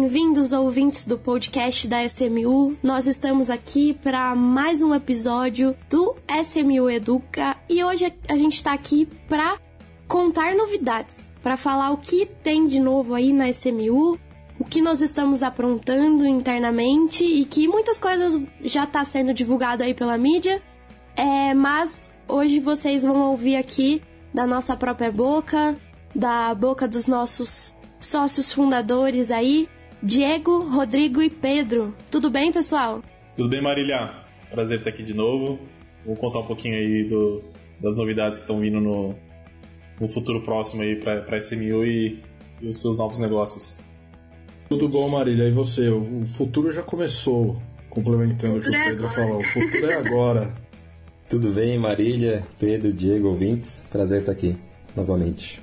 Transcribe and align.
bem-vindos, 0.00 0.54
ouvintes 0.54 1.04
do 1.04 1.18
podcast 1.18 1.86
da 1.86 2.02
SMU. 2.02 2.74
Nós 2.82 3.06
estamos 3.06 3.50
aqui 3.50 3.92
para 3.92 4.34
mais 4.34 4.80
um 4.80 4.94
episódio 4.94 5.76
do 5.90 6.16
SMU 6.42 6.88
Educa 6.88 7.54
e 7.68 7.84
hoje 7.84 8.10
a 8.26 8.34
gente 8.34 8.54
está 8.54 8.72
aqui 8.72 9.06
para 9.28 9.58
contar 10.08 10.54
novidades, 10.54 11.30
para 11.42 11.54
falar 11.54 11.90
o 11.90 11.98
que 11.98 12.24
tem 12.24 12.66
de 12.66 12.80
novo 12.80 13.14
aí 13.14 13.30
na 13.30 13.50
SMU, 13.50 14.18
o 14.58 14.64
que 14.64 14.80
nós 14.80 15.02
estamos 15.02 15.42
aprontando 15.42 16.26
internamente 16.26 17.22
e 17.22 17.44
que 17.44 17.68
muitas 17.68 17.98
coisas 17.98 18.40
já 18.62 18.84
está 18.84 19.04
sendo 19.04 19.34
divulgado 19.34 19.82
aí 19.82 19.92
pela 19.92 20.16
mídia, 20.16 20.62
é, 21.14 21.52
mas 21.52 22.10
hoje 22.26 22.58
vocês 22.58 23.02
vão 23.02 23.32
ouvir 23.32 23.56
aqui 23.56 24.02
da 24.32 24.46
nossa 24.46 24.74
própria 24.74 25.12
boca, 25.12 25.76
da 26.14 26.54
boca 26.54 26.88
dos 26.88 27.06
nossos 27.06 27.76
sócios 28.00 28.50
fundadores 28.50 29.30
aí, 29.30 29.68
Diego, 30.02 30.64
Rodrigo 30.64 31.20
e 31.22 31.28
Pedro. 31.28 31.94
Tudo 32.10 32.30
bem, 32.30 32.50
pessoal? 32.50 33.02
Tudo 33.36 33.50
bem, 33.50 33.62
Marília? 33.62 34.10
Prazer 34.50 34.78
estar 34.78 34.90
aqui 34.90 35.02
de 35.02 35.12
novo. 35.12 35.58
Vou 36.06 36.16
contar 36.16 36.38
um 36.38 36.46
pouquinho 36.46 36.74
aí 36.74 37.04
do, 37.04 37.42
das 37.80 37.94
novidades 37.94 38.38
que 38.38 38.44
estão 38.44 38.60
vindo 38.60 38.80
no, 38.80 39.14
no 40.00 40.08
futuro 40.08 40.40
próximo 40.40 40.82
aí 40.82 40.96
para 40.96 41.24
a 41.28 41.38
SMU 41.38 41.84
e, 41.84 42.22
e, 42.62 42.68
os 42.68 42.80
seus 42.80 42.96
novos 42.96 43.18
negócios. 43.18 43.76
Tudo 44.70 44.88
bom, 44.88 45.08
Marília? 45.08 45.48
E 45.48 45.50
você? 45.50 45.88
O 45.90 46.24
futuro 46.24 46.72
já 46.72 46.82
começou, 46.82 47.60
complementando 47.90 48.56
o 48.56 48.60
que 48.60 48.70
o 48.70 48.74
é 48.74 48.88
Pedro 48.88 49.08
falou. 49.08 49.40
O 49.40 49.44
futuro 49.44 49.86
é 49.86 49.94
agora. 49.94 50.54
Tudo 51.28 51.52
bem, 51.52 51.78
Marília, 51.78 52.42
Pedro, 52.58 52.92
Diego, 52.92 53.28
ouvintes? 53.28 53.86
Prazer 53.90 54.20
estar 54.20 54.32
aqui 54.32 54.56
novamente. 54.96 55.62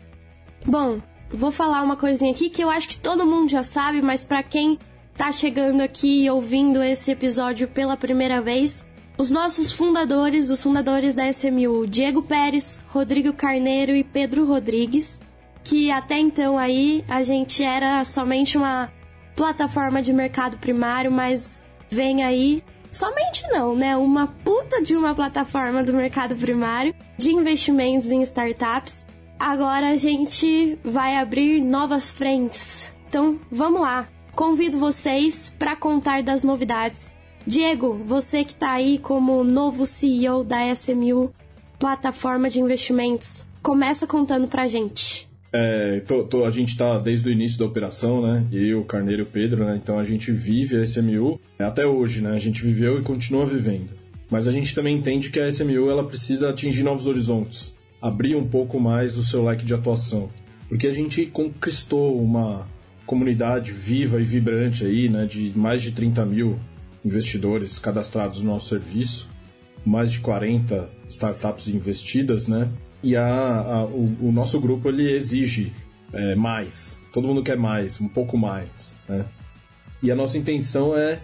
Bom, 0.66 1.00
vou 1.30 1.52
falar 1.52 1.82
uma 1.82 1.96
coisinha 1.96 2.32
aqui 2.32 2.50
que 2.50 2.64
eu 2.64 2.70
acho 2.70 2.90
que 2.90 2.98
todo 2.98 3.26
mundo 3.26 3.50
já 3.50 3.64
sabe, 3.64 4.02
mas 4.02 4.24
para 4.24 4.44
quem 4.44 4.78
tá 5.16 5.32
chegando 5.32 5.82
aqui 5.82 6.24
e 6.24 6.30
ouvindo 6.30 6.82
esse 6.82 7.12
episódio 7.12 7.68
pela 7.68 7.98
primeira 7.98 8.42
vez, 8.42 8.86
os 9.18 9.32
nossos 9.32 9.72
fundadores, 9.72 10.50
os 10.50 10.62
fundadores 10.62 11.16
da 11.16 11.28
SMU, 11.28 11.88
Diego 11.88 12.22
Pérez, 12.22 12.80
Rodrigo 12.88 13.34
Carneiro 13.34 13.94
e 13.94 14.04
Pedro 14.04 14.46
Rodrigues, 14.46 15.20
que 15.64 15.90
até 15.92 16.20
então 16.20 16.58
aí 16.58 17.04
a 17.08 17.24
gente 17.24 17.64
era 17.64 18.06
somente 18.06 18.58
uma 18.58 18.92
plataforma 19.36 20.02
de 20.02 20.14
mercado 20.14 20.58
primário, 20.58 21.12
mas 21.12 21.62
vem 21.90 22.24
aí 22.24 22.64
somente 22.92 23.44
não, 23.50 23.76
né? 23.76 23.98
Uma 23.98 24.28
puta 24.28 24.82
de 24.82 24.96
uma 24.96 25.14
plataforma 25.14 25.84
do 25.84 25.94
mercado 25.94 26.36
primário 26.36 26.94
de 27.18 27.32
investimentos 27.32 28.12
em 28.12 28.22
startups 28.22 29.06
Agora 29.40 29.92
a 29.92 29.96
gente 29.96 30.78
vai 30.84 31.16
abrir 31.16 31.62
novas 31.62 32.10
frentes. 32.10 32.92
Então, 33.08 33.40
vamos 33.52 33.82
lá. 33.82 34.10
Convido 34.36 34.80
vocês 34.80 35.54
para 35.58 35.76
contar 35.76 36.24
das 36.24 36.44
novidades. 36.44 37.12
Diego, 37.46 37.94
você 38.06 38.44
que 38.44 38.52
está 38.52 38.72
aí 38.72 38.98
como 38.98 39.44
novo 39.44 39.86
CEO 39.86 40.44
da 40.44 40.68
SMU, 40.74 41.32
plataforma 41.80 42.50
de 42.50 42.60
investimentos, 42.60 43.46
começa 43.62 44.08
contando 44.08 44.48
pra 44.48 44.68
gente. 44.68 45.28
É, 45.54 46.02
tô, 46.02 46.24
tô, 46.24 46.44
a 46.44 46.52
gente 46.52 46.70
está 46.70 46.98
desde 46.98 47.30
o 47.30 47.32
início 47.32 47.60
da 47.60 47.66
operação, 47.66 48.22
né? 48.22 48.44
Eu, 48.52 48.84
Carneiro 48.84 49.22
e 49.22 49.24
o 49.24 49.28
Pedro, 49.28 49.66
né? 49.66 49.80
Então 49.82 49.98
a 49.98 50.04
gente 50.04 50.32
vive 50.32 50.76
a 50.76 50.84
SMU 50.84 51.40
até 51.58 51.86
hoje, 51.86 52.22
né? 52.22 52.32
A 52.32 52.40
gente 52.40 52.62
viveu 52.62 53.00
e 53.00 53.04
continua 53.04 53.46
vivendo. 53.46 53.90
Mas 54.30 54.48
a 54.48 54.52
gente 54.52 54.76
também 54.76 54.98
entende 54.98 55.30
que 55.30 55.40
a 55.40 55.48
SMU 55.48 55.90
ela 55.90 56.04
precisa 56.04 56.50
atingir 56.50 56.84
novos 56.84 57.08
horizontes 57.08 57.77
abrir 58.02 58.36
um 58.36 58.48
pouco 58.48 58.80
mais 58.80 59.18
o 59.18 59.24
seu 59.24 59.44
leque 59.44 59.66
de 59.66 59.74
atuação. 59.74 60.30
Porque 60.70 60.88
a 60.88 60.94
gente 60.94 61.26
conquistou 61.26 62.22
uma 62.22 62.68
comunidade 63.06 63.72
viva 63.72 64.20
e 64.20 64.24
vibrante 64.24 64.86
aí, 64.86 65.08
né, 65.08 65.26
de 65.26 65.54
mais 65.58 65.82
de 65.82 65.92
30 65.92 66.26
mil 66.26 66.60
investidores 67.04 67.80
cadastrados 67.80 68.42
no 68.42 68.52
nosso 68.52 68.70
serviço, 68.70 69.30
mais 69.86 70.12
de 70.12 70.20
40 70.20 70.90
startups 71.08 71.70
investidas, 71.70 72.48
né? 72.48 72.70
E 73.02 73.16
a, 73.16 73.26
a 73.26 73.86
o, 73.86 74.18
o, 74.28 74.32
nosso 74.32 74.60
grupo 74.60 74.90
ele 74.90 75.10
exige 75.10 75.72
é, 76.12 76.36
mais. 76.36 77.02
Todo 77.14 77.28
mundo 77.28 77.42
quer 77.42 77.56
mais, 77.56 78.02
um 78.02 78.10
pouco 78.10 78.38
mais, 78.38 78.98
né? 79.08 79.26
E 80.04 80.12
a 80.12 80.16
nossa 80.16 80.38
intenção 80.38 80.96
é 80.98 81.22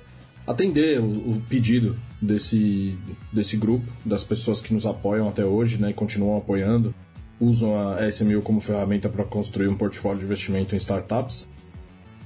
atender 0.48 1.00
o, 1.00 1.06
o, 1.06 1.42
pedido 1.50 1.98
desse, 2.24 2.98
desse 3.32 3.58
grupo, 3.58 3.92
das 4.06 4.24
pessoas 4.24 4.62
que 4.62 4.74
nos 4.74 4.86
apoiam 4.86 5.28
até 5.28 5.46
hoje 5.46 5.78
né, 5.78 5.90
e 5.90 5.94
continuam 5.94 6.38
apoiando, 6.38 6.96
usam 7.40 7.76
a 7.76 8.08
SMU 8.08 8.42
como 8.42 8.62
ferramenta 8.62 9.10
para 9.10 9.26
construir 9.26 9.68
um 9.68 9.76
portfólio 9.76 10.20
de 10.20 10.26
investimento 10.26 10.74
em 10.74 10.78
startups. 10.78 11.48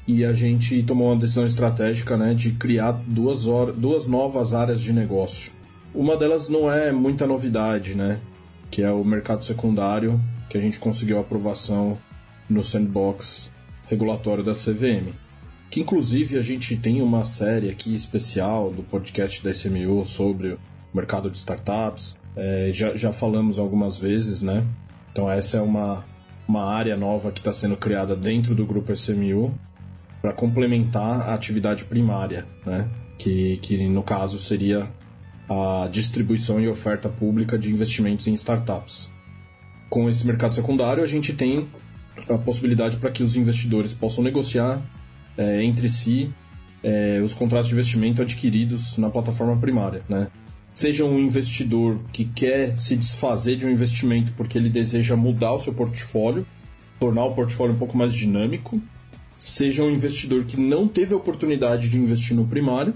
E 0.07 0.24
a 0.24 0.34
gente 0.34 0.81
tomou 0.84 1.07
uma 1.07 1.19
decisão 1.19 1.46
estratégica 1.46 2.16
né, 2.16 2.34
de 2.34 2.52
criar 2.52 2.91
duas, 3.07 3.44
duas 3.75 4.07
novas 4.07 4.53
áreas 4.53 4.80
de 4.80 4.94
negócio. 4.94 5.52
Uma 5.94 6.16
delas 6.16 6.47
não 6.47 6.72
é 6.72 6.91
muita 6.91 7.25
novidade, 7.25 7.96
né? 7.96 8.19
Que 8.69 8.84
é 8.84 8.91
o 8.91 9.03
mercado 9.03 9.44
secundário, 9.44 10.22
que 10.50 10.57
a 10.57 10.62
gente 10.62 10.80
conseguiu 10.80 11.19
aprovação 11.19 11.97
no 12.50 12.63
sandbox 12.63 13.52
regulatório 13.90 14.44
da 14.44 14.53
CVM 14.53 15.26
que 15.69 15.81
inclusive 15.81 16.38
a 16.38 16.41
gente 16.41 16.75
tem 16.78 17.01
uma 17.01 17.23
série 17.23 17.69
aqui 17.69 17.94
especial 17.94 18.72
do 18.72 18.83
podcast 18.83 19.44
da 19.44 19.51
SMU 19.51 20.05
sobre 20.05 20.50
o 20.50 20.59
mercado 20.94 21.29
de 21.29 21.38
startups. 21.38 22.17
É, 22.35 22.69
já, 22.73 22.95
já 22.95 23.11
falamos 23.11 23.59
algumas 23.59 23.97
vezes, 23.97 24.41
né? 24.41 24.66
Então 25.11 25.29
essa 25.29 25.57
é 25.57 25.61
uma, 25.61 26.06
uma 26.47 26.63
área 26.66 26.95
nova 26.95 27.31
que 27.31 27.39
está 27.39 27.51
sendo 27.51 27.75
criada 27.75 28.16
dentro 28.16 28.56
do 28.56 28.66
grupo 28.66 28.91
SMU 28.94 29.53
para 30.22 30.33
complementar 30.33 31.29
a 31.29 31.33
atividade 31.33 31.85
primária, 31.85 32.45
né? 32.66 32.88
Que, 33.17 33.57
que 33.57 33.88
no 33.88 34.03
caso 34.03 34.39
seria 34.39 34.89
a 35.50 35.88
distribuição 35.91 36.59
e 36.59 36.67
oferta 36.67 37.09
pública 37.09 37.57
de 37.57 37.72
investimentos 37.72 38.27
em 38.27 38.33
startups. 38.33 39.09
Com 39.89 40.09
esse 40.09 40.25
mercado 40.27 40.53
secundário, 40.53 41.03
a 41.03 41.07
gente 41.07 41.33
tem 41.33 41.67
a 42.29 42.38
possibilidade 42.38 42.97
para 42.97 43.09
que 43.09 43.23
os 43.23 43.35
investidores 43.35 43.94
possam 43.94 44.23
negociar 44.23 44.81
é, 45.38 45.64
entre 45.64 45.88
si 45.88 46.34
é, 46.84 47.22
os 47.24 47.34
contratos 47.34 47.68
de 47.68 47.74
investimento 47.74 48.22
adquiridos 48.22 48.98
na 48.98 49.09
plataforma 49.09 49.58
primária, 49.58 50.03
né? 50.08 50.28
Seja 50.74 51.03
um 51.03 51.20
investidor 51.20 52.00
que 52.14 52.24
quer 52.24 52.78
se 52.78 52.96
desfazer 52.96 53.56
de 53.56 53.66
um 53.66 53.70
investimento 53.72 54.31
porque 54.38 54.58
ele 54.58 54.70
deseja 54.70 55.16
mudar 55.16 55.53
o 55.53 55.59
seu 55.59 55.74
portfólio, 55.74 56.46
tornar 57.00 57.25
o 57.25 57.34
portfólio 57.34 57.74
um 57.74 57.80
pouco 57.80 57.98
mais 57.98 58.14
dinâmico, 58.14 58.80
seja 59.40 59.84
um 59.84 59.90
investidor 59.90 60.44
que 60.44 60.56
não 60.56 60.88
teve 60.88 61.14
a 61.14 61.18
oportunidade 61.18 61.90
de 61.90 61.98
investir 61.98 62.36
no 62.36 62.46
primário, 62.46 62.94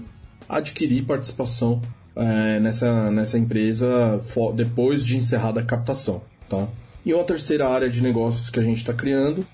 adquirir 0.48 1.04
participação 1.04 1.82
é, 2.14 2.60
nessa, 2.60 3.10
nessa 3.10 3.36
empresa 3.36 4.18
depois 4.54 5.04
de 5.04 5.16
encerrada 5.16 5.60
a 5.60 5.64
captação. 5.64 6.22
Tá? 6.48 6.68
E 7.04 7.12
uma 7.12 7.24
terceira 7.24 7.68
área 7.68 7.88
de 7.88 8.00
negócios 8.00 8.48
que 8.48 8.60
a 8.60 8.62
gente 8.62 8.76
está 8.76 8.92
criando 8.92 9.44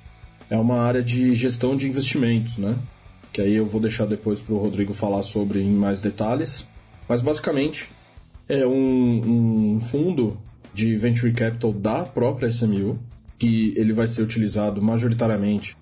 é 0.50 0.56
uma 0.56 0.80
área 0.80 1.02
de 1.02 1.34
gestão 1.34 1.76
de 1.76 1.88
investimentos, 1.88 2.56
né? 2.56 2.76
Que 3.32 3.42
aí 3.42 3.54
eu 3.54 3.66
vou 3.66 3.80
deixar 3.80 4.06
depois 4.06 4.40
para 4.40 4.54
o 4.54 4.58
Rodrigo 4.58 4.92
falar 4.92 5.22
sobre 5.22 5.60
em 5.60 5.70
mais 5.70 6.00
detalhes. 6.00 6.68
Mas 7.08 7.20
basicamente 7.20 7.88
é 8.48 8.66
um, 8.66 9.76
um 9.76 9.80
fundo 9.80 10.38
de 10.72 10.96
venture 10.96 11.32
capital 11.32 11.72
da 11.72 12.04
própria 12.04 12.48
SMU, 12.48 12.98
que 13.38 13.72
ele 13.76 13.92
vai 13.92 14.08
ser 14.08 14.22
utilizado 14.22 14.80
majoritariamente 14.80 15.76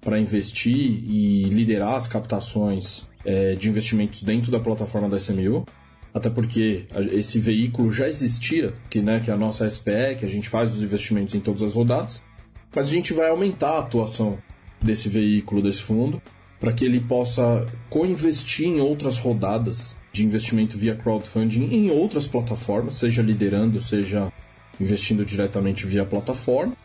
para 0.00 0.18
investir 0.18 0.76
e 0.76 1.44
liderar 1.44 1.94
as 1.94 2.06
captações 2.06 3.06
é, 3.24 3.54
de 3.54 3.68
investimentos 3.68 4.22
dentro 4.22 4.50
da 4.50 4.58
plataforma 4.58 5.08
da 5.08 5.16
SMU, 5.16 5.64
até 6.12 6.28
porque 6.28 6.86
esse 7.12 7.38
veículo 7.38 7.90
já 7.90 8.08
existia, 8.08 8.74
que, 8.90 9.00
né, 9.00 9.20
que 9.20 9.30
é 9.30 9.34
a 9.34 9.36
nossa 9.36 9.68
SPE, 9.68 10.16
que 10.18 10.24
a 10.24 10.28
gente 10.28 10.48
faz 10.48 10.74
os 10.74 10.82
investimentos 10.82 11.34
em 11.34 11.40
todas 11.40 11.62
as 11.62 11.74
rodadas, 11.74 12.22
mas 12.74 12.86
a 12.86 12.90
gente 12.90 13.12
vai 13.12 13.28
aumentar 13.28 13.72
a 13.72 13.78
atuação 13.80 14.38
desse 14.80 15.08
veículo, 15.08 15.62
desse 15.62 15.82
fundo, 15.82 16.20
para 16.58 16.72
que 16.72 16.84
ele 16.84 17.00
possa 17.00 17.66
co-investir 17.90 18.66
em 18.66 18.80
outras 18.80 19.18
rodadas 19.18 19.96
de 20.12 20.24
investimento 20.24 20.76
via 20.76 20.94
crowdfunding 20.94 21.64
em 21.72 21.90
outras 21.90 22.26
plataformas, 22.26 22.94
seja 22.94 23.22
liderando, 23.22 23.80
seja 23.80 24.32
investindo 24.80 25.24
diretamente 25.24 25.86
via 25.86 26.04
plataforma, 26.04 26.76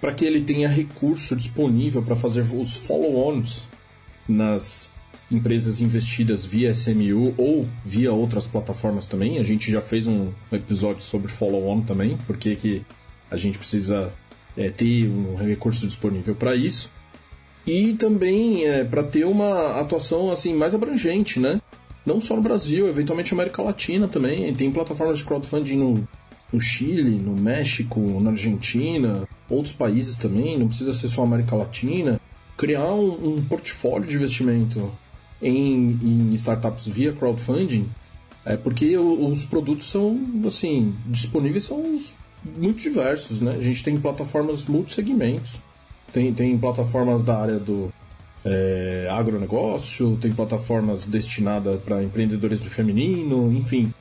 para 0.00 0.12
que 0.12 0.24
ele 0.24 0.42
tenha 0.42 0.68
recurso 0.68 1.34
disponível 1.34 2.02
para 2.02 2.14
fazer 2.14 2.42
os 2.42 2.76
follow-ons 2.76 3.64
nas 4.28 4.92
empresas 5.30 5.80
investidas 5.80 6.44
via 6.44 6.70
SMU 6.70 7.34
ou 7.36 7.66
via 7.84 8.12
outras 8.12 8.46
plataformas 8.46 9.06
também. 9.06 9.38
A 9.38 9.42
gente 9.42 9.70
já 9.70 9.80
fez 9.80 10.06
um 10.06 10.32
episódio 10.52 11.02
sobre 11.02 11.28
follow-on 11.32 11.80
também, 11.80 12.16
porque 12.26 12.54
que 12.54 12.82
a 13.30 13.36
gente 13.36 13.58
precisa 13.58 14.12
é, 14.56 14.70
ter 14.70 15.08
um 15.08 15.36
recurso 15.36 15.86
disponível 15.86 16.34
para 16.34 16.56
isso 16.56 16.92
e 17.66 17.94
também 17.94 18.64
é, 18.64 18.84
para 18.84 19.02
ter 19.02 19.24
uma 19.26 19.80
atuação 19.80 20.30
assim 20.30 20.54
mais 20.54 20.74
abrangente, 20.74 21.40
né? 21.40 21.60
Não 22.04 22.20
só 22.20 22.36
no 22.36 22.42
Brasil, 22.42 22.86
eventualmente 22.86 23.34
na 23.34 23.42
América 23.42 23.60
Latina 23.60 24.06
também. 24.06 24.54
Tem 24.54 24.70
plataformas 24.70 25.18
de 25.18 25.24
crowdfunding 25.24 25.76
no, 25.76 26.08
no 26.52 26.60
Chile, 26.60 27.18
no 27.18 27.32
México, 27.32 28.00
na 28.20 28.30
Argentina, 28.30 29.28
outros 29.50 29.74
países 29.74 30.16
também. 30.16 30.56
Não 30.56 30.68
precisa 30.68 30.92
ser 30.92 31.08
só 31.08 31.24
América 31.24 31.56
Latina. 31.56 32.20
criar 32.56 32.94
um, 32.94 33.34
um 33.34 33.44
portfólio 33.44 34.06
de 34.06 34.14
investimento 34.14 34.88
em, 35.42 35.98
em, 36.02 36.34
startups 36.34 36.86
via 36.86 37.12
crowdfunding 37.12 37.88
é 38.44 38.56
porque 38.56 38.96
os 38.96 39.44
produtos 39.44 39.88
são, 39.88 40.20
assim, 40.46 40.94
disponíveis 41.06 41.64
são 41.64 41.98
muito 42.44 42.80
diversos, 42.80 43.40
né? 43.40 43.54
A 43.56 43.60
gente 43.60 43.82
tem 43.82 43.96
plataformas 43.96 44.64
multissegmentos, 44.66 45.60
tem, 46.12 46.32
tem 46.32 46.56
plataformas 46.56 47.24
da 47.24 47.38
área 47.38 47.58
do 47.58 47.92
é, 48.44 49.08
agronegócio, 49.10 50.16
tem 50.20 50.32
plataformas 50.32 51.04
destinadas 51.04 51.80
para 51.82 52.02
empreendedorismo 52.02 52.70
feminino, 52.70 53.52
enfim. 53.52 53.92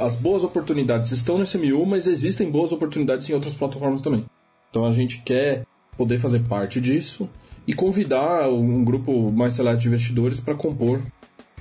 As 0.00 0.16
boas 0.16 0.42
oportunidades 0.42 1.10
estão 1.10 1.38
no 1.38 1.44
SMU, 1.44 1.86
mas 1.86 2.06
existem 2.06 2.50
boas 2.50 2.72
oportunidades 2.72 3.28
em 3.28 3.34
outras 3.34 3.54
plataformas 3.54 4.02
também. 4.02 4.24
Então 4.70 4.84
a 4.84 4.90
gente 4.90 5.22
quer 5.22 5.64
poder 5.96 6.18
fazer 6.18 6.40
parte 6.40 6.80
disso 6.80 7.28
e 7.66 7.72
convidar 7.72 8.48
um 8.48 8.84
grupo 8.84 9.30
mais 9.32 9.54
seleto 9.54 9.78
de 9.78 9.88
investidores 9.88 10.40
para 10.40 10.54
compor 10.54 11.00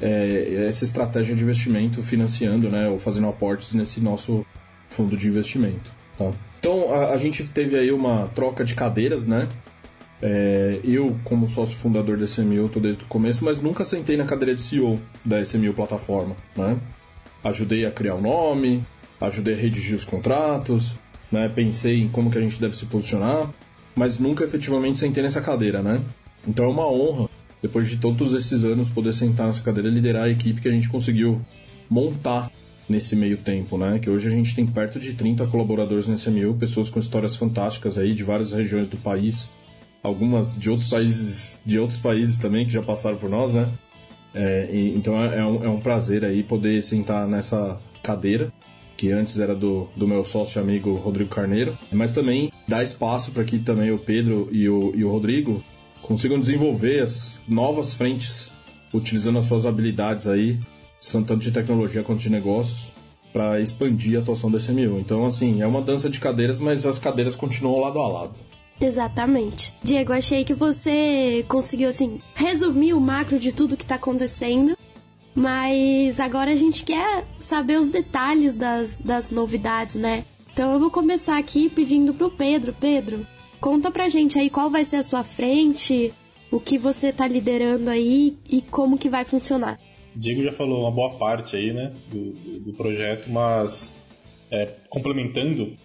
é, 0.01 0.65
essa 0.68 0.83
estratégia 0.83 1.36
de 1.36 1.44
investimento 1.44 2.01
financiando, 2.01 2.69
né, 2.69 2.89
ou 2.89 3.00
fazendo 3.00 3.27
aportes 3.27 3.74
nesse 3.74 4.00
nosso 4.01 4.45
fundo 4.89 5.15
de 5.15 5.27
investimento. 5.27 5.94
Tá? 6.18 6.31
Então 6.60 6.94
a, 6.94 7.13
a 7.13 7.18
gente 7.18 7.44
teve 7.48 7.77
aí 7.77 7.92
uma 7.92 8.27
troca 8.33 8.63
de 8.63 8.75
cadeiras, 8.75 9.27
né? 9.27 9.48
É, 10.21 10.80
eu, 10.86 11.18
como 11.25 11.50
sócio 11.50 11.75
fundador 11.75 12.15
da 12.15 12.24
SMU, 12.24 12.65
estou 12.65 12.81
desde 12.81 13.04
o 13.04 13.07
começo, 13.07 13.44
mas 13.44 13.62
nunca 13.62 13.83
sentei 13.83 14.15
na 14.15 14.24
cadeira 14.24 14.56
de 14.56 14.62
CEO 14.62 14.98
da 15.25 15.42
SMU 15.42 15.74
plataforma, 15.74 16.36
né? 16.56 16.77
Ajudei 17.44 17.86
a 17.86 17.92
criar 17.92 18.15
o 18.15 18.21
nome, 18.21 18.83
ajudei 19.19 19.54
a 19.54 19.57
redigir 19.57 19.95
os 19.95 20.06
contratos, 20.06 20.95
né? 21.30 21.50
Pensei 21.50 22.01
em 22.01 22.07
como 22.07 22.31
que 22.31 22.38
a 22.38 22.42
gente 22.42 22.60
deve 22.60 22.77
se 22.77 22.86
posicionar, 22.86 23.50
mas 23.94 24.18
nunca 24.18 24.45
efetivamente 24.45 25.00
sentei 25.00 25.21
nessa 25.21 25.42
cadeira, 25.42 25.81
né? 25.81 26.01
Então 26.48 26.63
é 26.65 26.69
uma 26.69 26.88
honra, 26.88 27.30
depois 27.62 27.89
de 27.89 27.98
todos 27.98 28.33
esses 28.33 28.63
anos, 28.63 28.88
poder 28.89 29.12
sentar 29.12 29.48
nessa 29.48 29.62
cadeira 29.62 29.89
e 29.89 29.92
liderar 29.92 30.24
a 30.24 30.30
equipe 30.30 30.62
que 30.62 30.69
a 30.69 30.71
gente 30.71 30.88
conseguiu 30.88 31.42
montar 31.89 32.50
nesse 32.88 33.16
meio 33.16 33.38
tempo, 33.38 33.78
né? 33.78 34.00
Que 34.00 34.10
hoje 34.10 34.28
a 34.28 34.32
gente 34.32 34.56
tem 34.56 34.66
perto 34.66 35.00
de 35.00 35.14
30 35.14 35.48
colaboradores 35.48 36.08
na 36.08 36.16
SMU, 36.16 36.56
pessoas 36.56 36.90
com 36.90 37.00
histórias 37.00 37.36
fantásticas 37.36 37.98
aí 37.98 38.14
de 38.14 38.24
várias 38.24 38.54
regiões 38.54 38.88
do 38.88 38.98
país, 38.98 39.50
algumas 40.02 40.58
de 40.58 40.70
outros 40.70 40.90
países, 40.90 41.62
de 41.66 41.80
outros 41.80 42.00
países 42.00 42.38
também 42.38 42.66
que 42.66 42.72
já 42.72 42.82
passaram 42.82 43.18
por 43.18 43.30
nós, 43.30 43.54
né? 43.54 43.70
É, 44.34 44.70
e, 44.72 44.96
então 44.96 45.22
é, 45.22 45.40
é, 45.40 45.46
um, 45.46 45.64
é 45.64 45.70
um 45.70 45.80
prazer 45.80 46.26
aí 46.26 46.44
poder 46.44 46.84
sentar 46.84 47.28
nessa 47.28 47.80
cadeira 48.02 48.52
que 48.98 49.12
antes 49.12 49.40
era 49.40 49.56
do, 49.56 49.90
do 49.96 50.08
meu 50.08 50.24
sócio 50.24 50.62
amigo 50.62 50.94
Rodrigo 50.94 51.30
Carneiro, 51.30 51.78
mas 51.92 52.12
também 52.12 52.52
dá 52.68 52.84
espaço 52.84 53.32
para 53.32 53.44
que 53.44 53.60
também 53.60 53.92
o 53.92 53.98
Pedro 53.98 54.48
e 54.52 54.70
o, 54.70 54.94
e 54.96 55.04
o 55.04 55.12
Rodrigo 55.12 55.64
consigam 56.02 56.40
desenvolver 56.40 57.02
as 57.02 57.40
novas 57.48 57.94
frentes, 57.94 58.52
utilizando 58.94 59.40
as 59.40 59.46
suas 59.46 59.66
habilidades 59.66 60.28
aí, 60.28 60.60
tanto 61.12 61.38
de 61.38 61.52
tecnologia 61.52 62.04
quanto 62.04 62.22
de 62.22 62.30
negócios, 62.30 62.92
para 63.32 63.60
expandir 63.60 64.18
a 64.18 64.22
atuação 64.22 64.50
da 64.50 64.58
SMU. 64.58 65.00
Então, 65.00 65.26
assim, 65.26 65.62
é 65.62 65.68
uma 65.68 65.82
dança 65.82 66.10
de 66.10 66.20
cadeiras, 66.20 66.60
mas 66.60 66.86
as 66.86 67.00
cadeiras 67.00 67.36
continuam 67.36 67.80
lado 67.80 68.00
a 68.00 68.08
lado. 68.08 68.34
Exatamente. 68.80 69.74
Diego, 69.84 70.14
achei 70.14 70.44
que 70.44 70.54
você 70.54 71.44
conseguiu, 71.48 71.90
assim, 71.90 72.20
resumir 72.36 72.94
o 72.94 73.02
macro 73.02 73.40
de 73.40 73.54
tudo 73.54 73.78
que 73.78 73.86
tá 73.86 73.96
acontecendo. 73.96 74.78
Mas 75.36 76.20
agora 76.20 76.52
a 76.52 76.56
gente 76.56 76.84
quer 76.84 77.26
saber 77.40 77.80
os 77.80 77.90
detalhes 77.90 78.54
das, 78.54 78.96
das 78.96 79.32
novidades, 79.32 79.96
né? 79.96 80.24
Então 80.54 80.74
eu 80.74 80.80
vou 80.80 80.92
começar 80.92 81.40
aqui 81.40 81.70
pedindo 81.70 82.14
pro 82.14 82.30
Pedro. 82.30 82.76
Pedro, 82.80 83.26
conta 83.60 83.90
pra 83.90 84.10
gente 84.10 84.38
aí 84.38 84.50
qual 84.50 84.70
vai 84.70 84.86
ser 84.86 84.98
a 84.98 85.04
sua 85.04 85.24
frente, 85.24 86.14
o 86.52 86.60
que 86.60 86.78
você 86.78 87.12
tá 87.12 87.28
liderando 87.28 87.90
aí 87.90 88.38
e 88.48 88.62
como 88.62 88.98
que 88.98 89.10
vai 89.10 89.26
funcionar. 89.26 89.80
Diego 90.15 90.44
já 90.44 90.51
falou 90.51 90.81
uma 90.81 90.92
boa 90.92 91.12
parte 91.15 91.56
aí, 91.56 91.74
né, 91.74 91.94
do, 92.12 92.60
do 92.60 92.74
projeto, 92.74 93.30
mas 93.30 93.95
é, 94.51 94.69
complementando, 94.89 95.77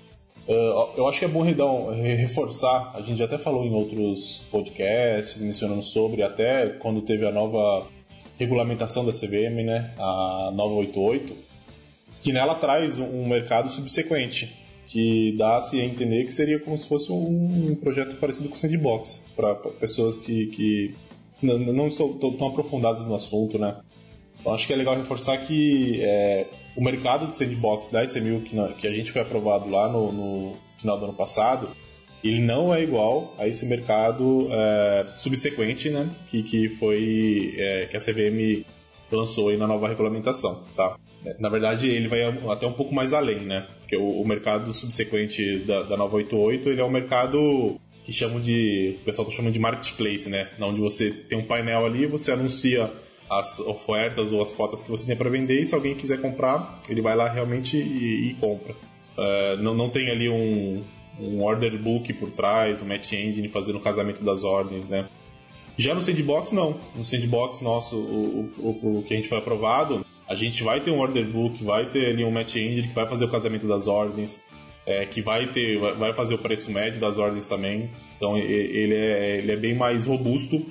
Uh, 0.49 0.97
eu 0.97 1.07
acho 1.07 1.19
que 1.19 1.27
é 1.27 1.29
bom 1.29 1.43
reforçar, 1.43 2.93
a 2.95 3.03
gente 3.03 3.19
já 3.19 3.27
até 3.27 3.37
falou 3.37 3.67
em 3.67 3.75
outros 3.75 4.47
podcasts 4.51 5.43
mencionando 5.43 5.83
sobre, 5.83 6.23
até 6.23 6.69
quando 6.69 7.03
teve 7.03 7.27
a 7.27 7.31
nova 7.31 7.87
regulamentação 8.39 9.05
da 9.05 9.13
CVM, 9.13 9.63
né, 9.63 9.93
a 9.99 10.51
988, 10.55 11.37
que 12.23 12.33
nela 12.33 12.55
traz 12.55 12.99
um 12.99 13.29
mercado 13.29 13.69
subsequente, 13.71 14.57
que 14.87 15.37
dá-se 15.37 15.79
a 15.83 15.85
entender 15.85 16.25
que 16.25 16.33
seria 16.33 16.59
como 16.59 16.79
se 16.79 16.89
fosse 16.89 17.13
um 17.13 17.75
projeto 17.75 18.17
parecido 18.17 18.49
com 18.49 18.55
o 18.55 18.59
Sandbox, 18.59 19.31
para 19.37 19.55
pessoas 19.55 20.19
que, 20.19 20.47
que 20.47 20.95
não, 21.43 21.59
não 21.59 21.89
estão 21.89 22.15
tão 22.15 22.49
aprofundadas 22.49 23.05
no 23.05 23.15
assunto, 23.15 23.59
né. 23.59 23.77
Então 24.41 24.55
acho 24.55 24.67
que 24.67 24.73
é 24.73 24.77
legal 24.77 24.97
reforçar 24.97 25.37
que 25.39 26.01
é, 26.03 26.47
o 26.77 26.83
mercado 26.83 27.27
de 27.27 27.37
sandbox 27.37 27.89
da 27.89 28.05
SMU 28.05 28.41
que, 28.41 28.57
que 28.75 28.87
a 28.87 28.93
gente 28.93 29.11
foi 29.11 29.23
aprovado 29.23 29.69
lá 29.69 29.89
no, 29.89 30.13
no, 30.13 30.57
final 30.79 30.99
do 30.99 31.07
ano 31.07 31.15
passado, 31.15 31.71
ele 32.23 32.41
não 32.41 32.73
é 32.73 32.83
igual 32.83 33.35
a 33.39 33.47
esse 33.47 33.67
mercado 33.67 34.49
é, 34.51 35.13
subsequente, 35.17 35.91
né, 35.91 36.09
que, 36.29 36.43
que 36.43 36.69
foi 36.69 37.55
é, 37.57 37.87
que 37.87 37.97
a 37.97 38.01
CVM 38.01 38.65
lançou 39.11 39.49
aí 39.49 39.57
na 39.57 39.67
nova 39.67 39.89
regulamentação, 39.89 40.65
tá? 40.77 40.97
Na 41.39 41.49
verdade, 41.49 41.89
ele 41.89 42.07
vai 42.07 42.23
até 42.51 42.67
um 42.67 42.73
pouco 42.73 42.95
mais 42.95 43.13
além, 43.13 43.41
né? 43.41 43.67
Porque 43.81 43.97
o, 43.97 44.21
o 44.21 44.27
mercado 44.27 44.73
subsequente 44.73 45.59
da, 45.61 45.83
da 45.83 45.97
988, 45.97 46.69
ele 46.69 46.81
é 46.81 46.85
um 46.85 46.91
mercado 46.91 47.81
que 48.05 48.13
chamam 48.13 48.41
de, 48.41 48.97
o 49.01 49.05
pessoal 49.05 49.27
está 49.27 49.37
chamando 49.37 49.53
de 49.53 49.59
marketplace, 49.59 50.29
né? 50.29 50.49
Onde 50.61 50.81
você 50.81 51.11
tem 51.11 51.39
um 51.39 51.45
painel 51.45 51.85
ali, 51.85 52.07
você 52.07 52.31
anuncia 52.31 52.91
as 53.31 53.59
ofertas 53.59 54.33
ou 54.33 54.41
as 54.41 54.53
cotas 54.53 54.83
que 54.83 54.91
você 54.91 55.07
tem 55.07 55.17
para 55.17 55.29
vender 55.29 55.61
e 55.61 55.65
se 55.65 55.75
alguém 55.75 55.95
quiser 55.95 56.21
comprar, 56.21 56.81
ele 56.89 57.03
vai 57.03 57.15
lá 57.15 57.29
realmente 57.29 57.77
e, 57.77 58.31
e 58.31 58.35
compra. 58.35 58.73
Uh, 58.73 59.63
não, 59.63 59.75
não 59.75 59.91
tem 59.91 60.11
ali 60.11 60.29
um, 60.29 60.83
um 61.21 61.43
order 61.43 61.77
book 61.79 62.13
por 62.15 62.31
trás, 62.31 62.81
um 62.81 62.87
match 62.87 63.13
engine 63.13 63.49
fazendo 63.49 63.77
o 63.77 63.81
casamento 63.81 64.23
das 64.23 64.45
ordens, 64.45 64.89
né? 64.89 65.09
Já 65.77 65.95
no 65.95 66.01
sandbox, 66.01 66.53
não. 66.53 66.77
No 66.97 67.05
sandbox 67.05 67.61
nosso, 67.61 67.97
o, 67.97 68.53
o, 68.59 68.99
o, 68.99 69.03
que 69.03 69.15
a 69.15 69.17
gente 69.17 69.29
foi 69.29 69.39
aprovado, 69.39 70.05
a 70.29 70.35
gente 70.35 70.63
vai 70.63 70.81
ter 70.81 70.91
um 70.91 70.99
order 70.99 71.25
book, 71.27 71.63
vai 71.63 71.89
ter 71.89 72.07
ali 72.07 72.25
um 72.25 72.31
match 72.31 72.57
engine 72.57 72.89
que 72.89 72.95
vai 72.95 73.09
fazer 73.09 73.27
o 73.27 73.31
casamento 73.31 73.67
das 73.67 73.87
ordens, 73.87 74.45
é, 74.85 75.07
que 75.07 75.23
vai 75.23 75.47
ter, 75.53 75.79
vai 75.97 76.13
fazer 76.13 76.35
o 76.35 76.39
preço 76.39 76.71
médio 76.71 76.99
das 76.99 77.19
ordens 77.19 77.47
também. 77.47 77.91
Então 78.17 78.37
ele 78.37 78.95
é, 78.95 79.39
ele 79.39 79.53
é 79.53 79.57
bem 79.57 79.75
mais 79.75 80.05
robusto 80.05 80.67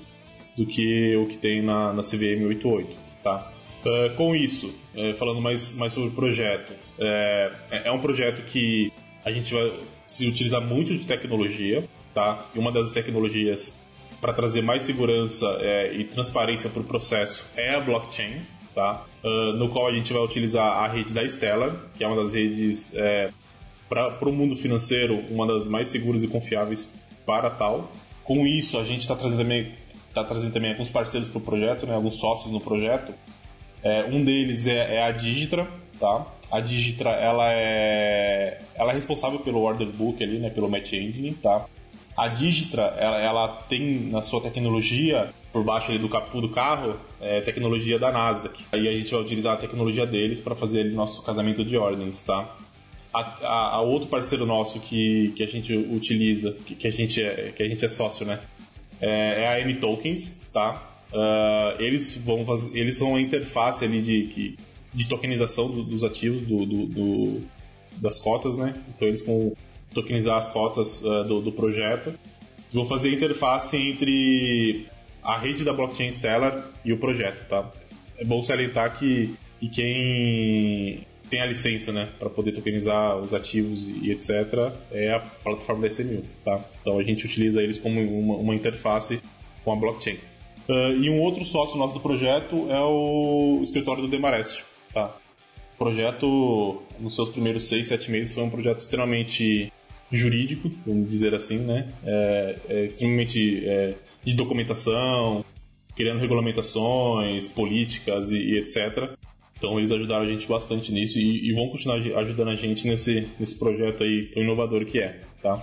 do 0.57 0.65
que 0.65 1.15
o 1.15 1.27
que 1.27 1.37
tem 1.37 1.61
na, 1.61 1.93
na 1.93 2.01
CVM 2.01 2.45
88, 2.47 2.89
tá? 3.23 3.51
Uh, 3.85 4.15
com 4.15 4.35
isso, 4.35 4.73
uh, 4.95 5.15
falando 5.15 5.39
mais, 5.39 5.73
mais 5.75 5.93
sobre 5.93 6.09
o 6.09 6.11
projeto, 6.11 6.73
é, 6.99 7.51
é 7.85 7.91
um 7.91 7.99
projeto 7.99 8.43
que 8.43 8.91
a 9.23 9.31
gente 9.31 9.53
vai 9.53 9.79
se 10.05 10.25
utilizar 10.25 10.61
muito 10.61 10.97
de 10.97 11.05
tecnologia, 11.05 11.87
tá? 12.13 12.45
E 12.55 12.59
uma 12.59 12.71
das 12.71 12.91
tecnologias 12.91 13.73
para 14.19 14.33
trazer 14.33 14.61
mais 14.61 14.83
segurança 14.83 15.45
é, 15.61 15.93
e 15.93 16.03
transparência 16.05 16.69
para 16.69 16.81
o 16.81 16.85
processo 16.85 17.45
é 17.55 17.75
a 17.75 17.79
blockchain, 17.79 18.41
tá? 18.73 19.05
Uh, 19.23 19.53
no 19.57 19.69
qual 19.69 19.87
a 19.87 19.91
gente 19.91 20.11
vai 20.11 20.21
utilizar 20.23 20.65
a 20.65 20.87
rede 20.87 21.13
da 21.13 21.27
Stellar, 21.27 21.75
que 21.95 22.03
é 22.03 22.07
uma 22.07 22.15
das 22.15 22.33
redes 22.33 22.95
é, 22.95 23.29
para 23.87 24.27
o 24.27 24.31
mundo 24.31 24.55
financeiro, 24.55 25.23
uma 25.29 25.45
das 25.45 25.67
mais 25.67 25.87
seguras 25.87 26.23
e 26.23 26.27
confiáveis 26.27 26.91
para 27.25 27.49
tal. 27.49 27.91
Com 28.23 28.45
isso, 28.45 28.77
a 28.77 28.83
gente 28.83 29.01
está 29.01 29.15
trazendo 29.15 29.39
também 29.39 29.71
está 30.21 30.29
trazendo 30.33 30.53
também 30.53 30.71
alguns 30.71 30.89
parceiros 30.89 31.29
para 31.29 31.37
o 31.37 31.41
projeto, 31.41 31.85
né, 31.85 31.95
alguns 31.95 32.19
sócios 32.19 32.51
no 32.51 32.59
projeto. 32.59 33.13
É, 33.83 34.05
um 34.05 34.23
deles 34.23 34.67
é, 34.67 34.95
é, 34.95 35.03
a 35.03 35.11
Digitra, 35.11 35.67
tá? 35.99 36.25
A 36.51 36.59
Digitra, 36.59 37.11
ela 37.11 37.51
é, 37.51 38.59
ela 38.75 38.91
é 38.91 38.95
responsável 38.95 39.39
pelo 39.39 39.61
order 39.61 39.87
book 39.87 40.23
ali, 40.23 40.39
né, 40.39 40.49
pelo 40.49 40.69
match 40.69 40.93
engine, 40.93 41.33
tá? 41.33 41.65
A 42.15 42.27
Digitra, 42.29 42.95
ela, 42.97 43.21
ela 43.21 43.47
tem 43.69 44.09
na 44.09 44.21
sua 44.21 44.41
tecnologia, 44.41 45.29
por 45.53 45.63
baixo 45.63 45.91
ali 45.91 45.99
do 45.99 46.09
capô 46.09 46.41
do 46.41 46.49
carro, 46.49 46.99
é, 47.21 47.41
tecnologia 47.41 47.99
da 47.99 48.11
Nasdaq. 48.11 48.65
Aí 48.71 48.87
a 48.87 48.91
gente 48.91 49.11
vai 49.11 49.21
utilizar 49.21 49.53
a 49.53 49.57
tecnologia 49.57 50.05
deles 50.05 50.39
para 50.39 50.55
fazer 50.55 50.81
ali 50.81 50.95
nosso 50.95 51.21
casamento 51.21 51.63
de 51.63 51.77
ordens, 51.77 52.23
tá? 52.23 52.55
A, 53.13 53.19
a, 53.21 53.75
a, 53.75 53.81
outro 53.81 54.09
parceiro 54.09 54.45
nosso 54.45 54.79
que, 54.79 55.31
que 55.35 55.43
a 55.43 55.47
gente 55.47 55.75
utiliza, 55.75 56.53
que, 56.65 56.75
que, 56.75 56.87
a 56.87 56.91
gente 56.91 57.23
é, 57.23 57.51
que 57.51 57.61
a 57.61 57.67
gente 57.67 57.85
é 57.85 57.89
sócio, 57.89 58.25
né? 58.25 58.39
É, 59.01 59.43
é 59.43 59.47
a 59.47 59.59
M 59.59 59.75
Tokens, 59.75 60.39
tá? 60.51 60.83
Uh, 61.11 61.81
eles 61.81 62.17
vão 62.17 62.45
fazer, 62.45 62.77
eles 62.77 62.97
são 62.97 63.15
a 63.15 63.21
interface 63.21 63.85
ali 63.85 64.01
de, 64.01 64.57
de 64.93 65.07
tokenização 65.07 65.69
do, 65.69 65.83
dos 65.83 66.03
ativos 66.03 66.41
do, 66.41 66.65
do, 66.65 66.85
do, 66.85 67.41
das 67.97 68.19
cotas, 68.19 68.57
né? 68.57 68.75
Então 68.89 69.07
eles 69.07 69.25
vão 69.25 69.55
tokenizar 69.93 70.37
as 70.37 70.49
cotas 70.49 71.01
uh, 71.03 71.23
do, 71.23 71.41
do 71.41 71.51
projeto. 71.51 72.13
Vão 72.73 72.85
fazer 72.85 73.09
a 73.09 73.13
interface 73.13 73.77
entre 73.77 74.87
a 75.23 75.37
rede 75.37 75.63
da 75.63 75.73
blockchain 75.73 76.11
Stellar 76.11 76.69
e 76.83 76.91
o 76.91 76.97
projeto, 76.97 77.47
tá? 77.47 77.71
É 78.17 78.25
bom 78.25 78.41
salientar 78.41 78.97
que, 78.97 79.33
que 79.59 79.69
quem 79.69 81.07
tem 81.29 81.41
a 81.41 81.45
licença, 81.45 81.91
né, 81.91 82.09
para 82.17 82.29
poder 82.29 82.51
tokenizar 82.51 83.17
os 83.17 83.33
ativos 83.33 83.87
e 83.87 84.11
etc, 84.11 84.71
é 84.91 85.13
a 85.13 85.19
plataforma 85.19 85.81
da 85.81 85.87
SMU, 85.87 86.23
tá? 86.43 86.63
Então 86.81 86.97
a 86.97 87.03
gente 87.03 87.25
utiliza 87.25 87.61
eles 87.61 87.79
como 87.79 88.01
uma, 88.01 88.35
uma 88.35 88.55
interface 88.55 89.21
com 89.63 89.73
a 89.73 89.75
blockchain. 89.75 90.17
Uh, 90.67 91.01
e 91.01 91.09
um 91.09 91.21
outro 91.21 91.45
sócio 91.45 91.77
nosso 91.77 91.93
do 91.93 91.99
projeto 91.99 92.69
é 92.69 92.79
o 92.81 93.59
escritório 93.61 94.01
do 94.01 94.07
Demarest, 94.07 94.63
tá? 94.93 95.15
O 95.75 95.77
projeto, 95.77 96.81
nos 96.99 97.15
seus 97.15 97.29
primeiros 97.29 97.67
seis, 97.67 97.87
sete 97.87 98.09
meses, 98.09 98.33
foi 98.33 98.43
um 98.43 98.49
projeto 98.49 98.79
extremamente 98.79 99.71
jurídico, 100.11 100.71
vamos 100.85 101.07
dizer 101.07 101.35
assim, 101.35 101.59
né? 101.59 101.87
É, 102.03 102.55
é 102.69 102.85
extremamente 102.85 103.63
é, 103.65 103.95
de 104.23 104.35
documentação, 104.35 105.45
criando 105.95 106.19
regulamentações, 106.19 107.47
políticas 107.47 108.31
e, 108.31 108.37
e, 108.37 108.57
etc. 108.57 109.11
Então 109.57 109.77
eles 109.77 109.91
ajudaram 109.91 110.23
a 110.23 110.27
gente 110.27 110.47
bastante 110.47 110.91
nisso 110.91 111.17
e, 111.17 111.49
e, 111.49 111.53
vão 111.53 111.67
continuar 111.69 111.95
ajudando 111.95 112.49
a 112.49 112.55
gente 112.55 112.87
nesse, 112.87 113.27
nesse 113.39 113.57
projeto 113.57 114.03
aí 114.03 114.25
tão 114.25 114.43
inovador 114.43 114.85
que 114.85 114.99
é, 114.99 115.21
tá? 115.41 115.55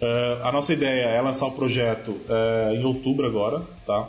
Uh, 0.00 0.42
a 0.42 0.50
nossa 0.50 0.72
ideia 0.72 1.02
é 1.06 1.20
lançar 1.20 1.46
o 1.46 1.52
projeto 1.52 2.10
uh, 2.10 2.74
em 2.74 2.82
outubro 2.84 3.26
agora, 3.26 3.62
tá? 3.86 4.08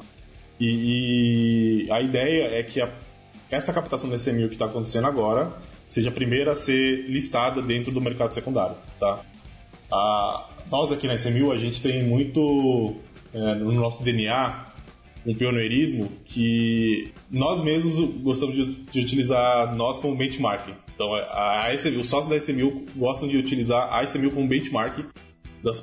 E, 0.60 1.86
e 1.86 1.92
a 1.92 2.02
ideia 2.02 2.60
é 2.60 2.64
que 2.64 2.82
a, 2.82 2.90
essa 3.52 3.74
captação 3.74 4.10
da 4.10 4.16
SMU 4.16 4.48
que 4.48 4.54
está 4.54 4.66
acontecendo 4.66 5.06
agora 5.06 5.52
seja 5.86 6.10
a 6.10 6.14
primeira 6.14 6.54
a 6.54 6.56
ser 6.56 7.06
listada 7.08 7.62
dentro 7.62 7.92
do 7.92 8.02
mercado 8.02 8.34
secundário, 8.34 8.76
tá? 9.00 9.20
A, 9.92 10.50
nós 10.72 10.92
aqui 10.92 11.08
na 11.08 11.16
SMU, 11.16 11.52
a 11.52 11.58
gente 11.58 11.82
tem 11.82 12.04
muito 12.04 12.96
é, 13.34 13.56
no 13.56 13.74
nosso 13.74 14.04
DNA 14.04 14.73
um 15.26 15.34
pioneirismo 15.34 16.12
que 16.26 17.12
nós 17.32 17.64
mesmos 17.64 17.98
gostamos 18.22 18.56
de, 18.56 18.76
de 18.84 19.00
utilizar 19.00 19.76
nós 19.76 20.00
como 20.00 20.16
benchmark. 20.16 20.70
Então, 20.94 21.14
a, 21.14 21.68
a 21.68 21.74
os 21.74 22.08
sócios 22.08 22.28
da 22.28 22.38
SMU 22.38 22.86
gostam 22.96 23.28
de 23.28 23.38
utilizar 23.38 23.94
a 23.94 24.04
SMU 24.04 24.32
como 24.32 24.48
benchmark 24.48 25.06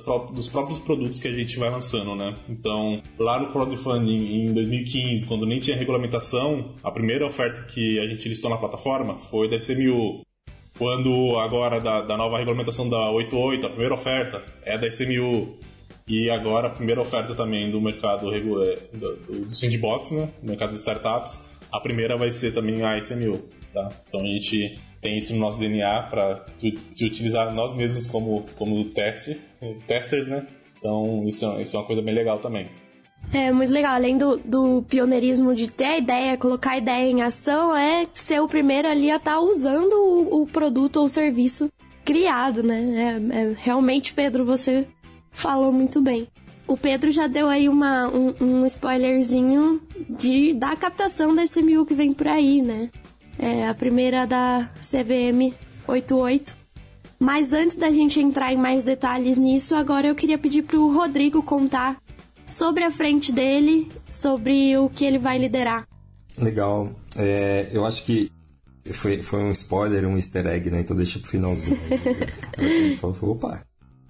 pró 0.05 0.31
dos 0.33 0.47
próprios 0.47 0.79
produtos 0.79 1.21
que 1.21 1.29
a 1.29 1.33
gente 1.33 1.59
vai 1.59 1.71
lançando, 1.71 2.15
né? 2.15 2.35
Então, 2.49 3.03
lá 3.19 3.41
no 3.41 3.51
crowdfunding 3.51 4.45
em 4.45 4.53
2015, 4.53 5.27
quando 5.27 5.47
nem 5.47 5.59
tinha 5.59 5.77
regulamentação, 5.77 6.75
a 6.83 6.91
primeira 6.91 7.27
oferta 7.27 7.63
que 7.63 7.99
a 7.99 8.07
gente 8.07 8.29
listou 8.29 8.51
na 8.51 8.59
plataforma 8.59 9.17
foi 9.31 9.49
da 9.49 9.57
SMU. 9.57 10.23
Quando 10.79 11.39
agora 11.39 11.81
da, 11.81 12.03
da 12.03 12.17
nova 12.17 12.39
regulamentação 12.39 12.89
da 12.89 13.11
88, 13.11 13.67
a 13.67 13.71
primeira 13.71 13.95
oferta 13.95 14.43
é 14.63 14.79
da 14.79 14.87
SMU. 14.87 15.59
E 16.11 16.29
agora 16.29 16.67
a 16.67 16.71
primeira 16.71 17.01
oferta 17.01 17.37
também 17.37 17.71
do 17.71 17.81
mercado 17.81 18.35
é, 18.35 18.41
do, 18.93 19.15
do 19.47 19.57
Sandbox, 19.57 20.11
né? 20.11 20.29
Do 20.43 20.49
mercado 20.49 20.71
de 20.71 20.77
startups. 20.77 21.41
A 21.71 21.79
primeira 21.79 22.17
vai 22.17 22.33
ser 22.33 22.53
também 22.53 22.83
a 22.83 22.99
SMU, 22.99 23.41
tá? 23.73 23.89
Então 24.09 24.21
a 24.21 24.27
gente 24.27 24.77
tem 25.01 25.17
isso 25.17 25.33
no 25.33 25.39
nosso 25.39 25.61
DNA 25.61 26.03
para 26.11 26.45
utilizar 27.01 27.55
nós 27.55 27.73
mesmos 27.77 28.09
como, 28.09 28.45
como 28.59 28.85
teste, 28.87 29.39
testers, 29.87 30.27
né? 30.27 30.49
Então 30.77 31.29
isso, 31.29 31.47
isso 31.61 31.77
é 31.77 31.79
uma 31.79 31.87
coisa 31.87 32.03
bem 32.03 32.13
legal 32.13 32.41
também. 32.41 32.69
É 33.33 33.53
muito 33.53 33.73
legal, 33.73 33.95
além 33.95 34.19
do, 34.19 34.37
do 34.39 34.83
pioneirismo 34.83 35.55
de 35.55 35.71
ter 35.71 35.85
a 35.85 35.99
ideia, 35.99 36.37
colocar 36.37 36.73
a 36.73 36.79
ideia 36.79 37.09
em 37.09 37.23
ação, 37.23 37.77
é 37.77 38.05
ser 38.13 38.41
o 38.41 38.49
primeiro 38.49 38.89
ali 38.89 39.13
a 39.13 39.17
estar 39.17 39.35
tá 39.35 39.41
usando 39.41 39.93
o, 39.93 40.43
o, 40.43 40.47
produto 40.47 40.97
ou 40.97 41.09
serviço 41.09 41.71
criado, 42.05 42.65
né? 42.65 43.21
É, 43.33 43.37
é, 43.37 43.55
realmente, 43.57 44.13
Pedro, 44.13 44.45
você 44.45 44.89
falou 45.31 45.73
muito 45.73 46.01
bem. 46.01 46.29
O 46.67 46.77
Pedro 46.77 47.11
já 47.11 47.27
deu 47.27 47.49
aí 47.49 47.69
uma, 47.69 48.09
um, 48.09 48.35
um 48.41 48.67
spoilerzinho 48.67 49.81
de, 50.09 50.55
da 50.55 50.77
captação 50.77 51.35
da 51.35 51.45
SMU 51.45 51.85
que 51.85 51.95
vem 51.95 52.13
por 52.13 52.29
aí, 52.29 52.63
né? 52.63 52.91
É 53.39 53.67
a 53.67 53.75
primeira 53.75 54.27
da 54.27 54.71
CVM 54.81 55.53
88. 55.89 56.55
Mas 57.19 57.53
antes 57.53 57.77
da 57.77 57.91
gente 57.91 58.21
entrar 58.21 58.53
em 58.53 58.57
mais 58.57 58.85
detalhes 58.85 59.37
nisso, 59.37 59.75
agora 59.75 60.07
eu 60.07 60.15
queria 60.15 60.39
pedir 60.39 60.63
para 60.63 60.79
o 60.79 60.93
Rodrigo 60.93 61.43
contar 61.43 62.01
sobre 62.47 62.85
a 62.85 62.91
frente 62.91 63.33
dele, 63.33 63.91
sobre 64.09 64.77
o 64.79 64.89
que 64.89 65.05
ele 65.05 65.19
vai 65.19 65.39
liderar. 65.39 65.87
Legal. 66.39 66.91
É, 67.17 67.69
eu 67.73 67.85
acho 67.85 68.05
que 68.05 68.31
foi, 68.93 69.23
foi 69.23 69.43
um 69.43 69.53
spoiler, 69.53 70.07
um 70.07 70.17
easter 70.17 70.47
egg, 70.47 70.71
né? 70.71 70.81
Então 70.81 70.97
deixa 70.97 71.19
pro 71.19 71.29
finalzinho. 71.29 71.79
gente 72.59 72.97
falou, 72.97 73.17
opa. 73.23 73.61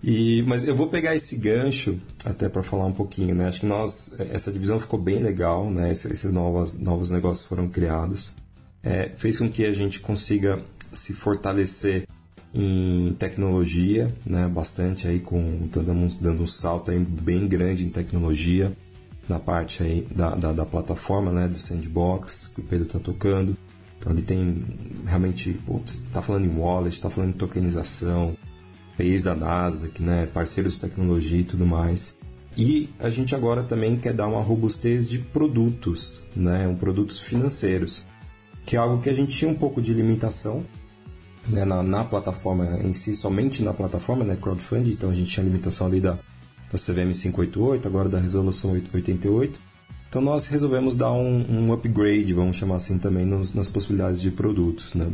E, 0.03 0.43
mas 0.47 0.67
eu 0.67 0.75
vou 0.75 0.89
pegar 0.89 1.15
esse 1.15 1.37
gancho 1.37 2.01
até 2.25 2.49
para 2.49 2.63
falar 2.63 2.87
um 2.87 2.93
pouquinho, 2.93 3.35
né? 3.35 3.49
Acho 3.49 3.61
que 3.61 3.67
nós, 3.67 4.15
essa 4.19 4.51
divisão 4.51 4.81
ficou 4.81 4.99
bem 4.99 5.19
legal, 5.19 5.71
né? 5.71 5.93
Esses, 5.93 6.11
esses 6.11 6.33
novos, 6.33 6.79
novos 6.79 7.11
negócios 7.11 7.47
foram 7.47 7.69
criados 7.69 8.35
é, 8.83 9.11
fez 9.15 9.39
com 9.39 9.51
que 9.51 9.65
a 9.65 9.73
gente 9.73 10.01
consiga 10.01 10.63
se 10.93 11.13
fortalecer 11.13 12.07
em 12.53 13.15
tecnologia, 13.19 14.13
né, 14.27 14.49
bastante 14.49 15.07
aí 15.07 15.21
com 15.21 15.69
dando, 15.69 16.15
dando 16.21 16.43
um 16.43 16.47
salto 16.47 16.91
aí 16.91 16.99
bem 16.99 17.47
grande 17.47 17.85
em 17.85 17.91
tecnologia 17.91 18.77
na 19.29 19.39
parte 19.39 19.85
aí 19.85 20.07
da, 20.11 20.35
da, 20.35 20.53
da 20.53 20.67
plataforma, 20.67 21.31
né, 21.31 21.47
do 21.47 21.59
sandbox 21.59 22.51
que 22.53 22.61
o 22.61 22.65
Pedro 22.65 22.87
está 22.87 22.99
tocando. 22.99 23.57
Então 23.99 24.13
ele 24.13 24.23
tem 24.23 24.65
realmente, 25.07 25.61
está 26.09 26.23
falando 26.23 26.47
em 26.47 26.59
wallet, 26.59 26.95
está 26.95 27.11
falando 27.11 27.31
em 27.31 27.39
tokenização, 27.39 28.37
país 29.01 29.23
da 29.23 29.35
Nasdaq, 29.35 30.03
né, 30.03 30.27
parceiros 30.27 30.75
de 30.75 30.81
tecnologia 30.81 31.41
e 31.41 31.45
tudo 31.45 31.67
mais. 31.67 32.15
E 32.57 32.91
a 32.99 33.09
gente 33.09 33.35
agora 33.35 33.63
também 33.63 33.97
quer 33.97 34.13
dar 34.13 34.27
uma 34.27 34.43
robustez 34.43 35.09
de 35.09 35.19
produtos, 35.19 36.21
né, 36.37 36.69
um 36.69 36.77
produtos 36.77 37.19
financeiros 37.19 38.07
que 38.67 38.77
é 38.77 38.79
algo 38.79 39.03
que 39.03 39.11
a 39.11 39.15
gente 39.15 39.35
tinha 39.37 39.51
um 39.51 39.55
pouco 39.55 39.81
de 39.81 39.93
limitação 39.93 40.65
né, 41.49 41.65
na, 41.65 41.83
na, 41.83 42.05
plataforma 42.05 42.79
em 42.85 42.93
si, 42.93 43.15
somente 43.15 43.63
na 43.63 43.73
plataforma, 43.73 44.23
né, 44.23 44.37
crowdfunding, 44.41 44.93
então 44.93 45.11
a 45.11 45.15
gente 45.15 45.31
tinha 45.31 45.43
limitação 45.43 45.87
ali 45.87 46.01
da, 46.01 46.13
da 46.13 46.79
CVM 46.79 47.11
588, 47.11 47.89
agora 47.89 48.09
da 48.09 48.21
resolução 48.21 48.73
888. 48.73 49.59
Então 50.09 50.21
nós 50.23 50.47
resolvemos 50.47 50.95
dar 50.95 51.11
um, 51.13 51.45
um 51.49 51.73
upgrade, 51.73 52.33
vamos 52.33 52.59
chamar 52.59 52.77
assim 52.77 52.99
também, 52.99 53.25
nos, 53.25 53.55
nas 53.55 53.69
possibilidades 53.69 54.21
de 54.21 54.31
produtos, 54.31 54.95
né. 54.95 55.11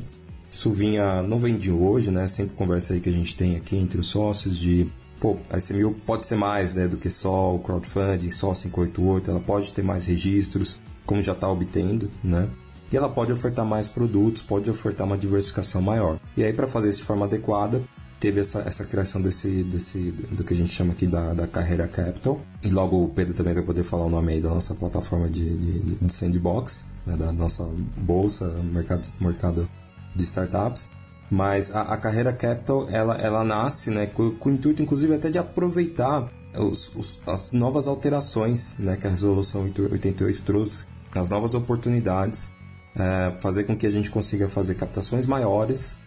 Isso 0.56 0.70
vinha, 0.70 1.22
não 1.22 1.38
vem 1.38 1.58
de 1.58 1.70
hoje, 1.70 2.10
né, 2.10 2.26
sempre 2.26 2.56
conversa 2.56 2.94
aí 2.94 3.00
que 3.00 3.10
a 3.10 3.12
gente 3.12 3.36
tem 3.36 3.56
aqui 3.56 3.76
entre 3.76 4.00
os 4.00 4.08
sócios 4.08 4.58
de 4.58 4.90
pô, 5.20 5.36
a 5.50 5.58
SMU 5.58 5.94
pode 6.06 6.24
ser 6.24 6.36
mais 6.36 6.76
né, 6.76 6.88
do 6.88 6.96
que 6.96 7.10
só 7.10 7.54
o 7.54 7.58
crowdfunding, 7.58 8.30
só 8.30 8.54
588, 8.54 9.30
ela 9.30 9.40
pode 9.40 9.70
ter 9.72 9.82
mais 9.82 10.06
registros, 10.06 10.80
como 11.04 11.22
já 11.22 11.32
está 11.32 11.46
obtendo, 11.46 12.10
né? 12.24 12.48
e 12.90 12.96
ela 12.96 13.10
pode 13.10 13.30
ofertar 13.32 13.66
mais 13.66 13.86
produtos, 13.86 14.42
pode 14.42 14.70
ofertar 14.70 15.06
uma 15.06 15.18
diversificação 15.18 15.82
maior. 15.82 16.18
E 16.34 16.42
aí, 16.42 16.54
para 16.54 16.66
fazer 16.66 16.88
isso 16.88 17.00
de 17.00 17.04
forma 17.04 17.26
adequada, 17.26 17.82
teve 18.18 18.40
essa, 18.40 18.60
essa 18.60 18.82
criação 18.82 19.20
desse, 19.20 19.62
desse 19.62 20.10
do 20.10 20.42
que 20.42 20.54
a 20.54 20.56
gente 20.56 20.72
chama 20.72 20.94
aqui 20.94 21.06
da, 21.06 21.34
da 21.34 21.46
carreira 21.46 21.86
capital 21.86 22.40
e 22.62 22.70
logo 22.70 23.04
o 23.04 23.10
Pedro 23.10 23.34
também 23.34 23.52
vai 23.52 23.62
poder 23.62 23.84
falar 23.84 24.06
o 24.06 24.08
nome 24.08 24.32
aí 24.32 24.40
da 24.40 24.48
nossa 24.48 24.74
plataforma 24.74 25.28
de, 25.28 25.54
de, 25.58 25.80
de 25.96 26.12
sandbox 26.12 26.86
né, 27.04 27.14
da 27.14 27.30
nossa 27.30 27.68
bolsa 27.98 28.48
mercado 28.62 29.06
mercado 29.20 29.68
de 30.16 30.22
startups 30.24 30.90
mas 31.30 31.74
a, 31.74 31.82
a 31.82 31.96
carreira 31.96 32.32
capital 32.32 32.88
ela, 32.88 33.16
ela 33.16 33.44
nasce 33.44 33.90
né 33.90 34.06
com, 34.06 34.30
com 34.32 34.48
o 34.48 34.52
intuito 34.52 34.82
inclusive 34.82 35.14
até 35.14 35.30
de 35.30 35.38
aproveitar 35.38 36.28
os, 36.54 36.94
os, 36.96 37.20
as 37.26 37.52
novas 37.52 37.86
alterações 37.86 38.74
né, 38.78 38.96
que 38.96 39.06
a 39.06 39.10
resolução 39.10 39.62
88 39.62 40.42
trouxe 40.42 40.86
as 41.14 41.30
novas 41.30 41.54
oportunidades 41.54 42.52
é, 42.96 43.34
fazer 43.40 43.64
com 43.64 43.76
que 43.76 43.86
a 43.86 43.90
gente 43.90 44.10
consiga 44.10 44.48
fazer 44.48 44.74
captações 44.74 45.26
maiores, 45.26 45.98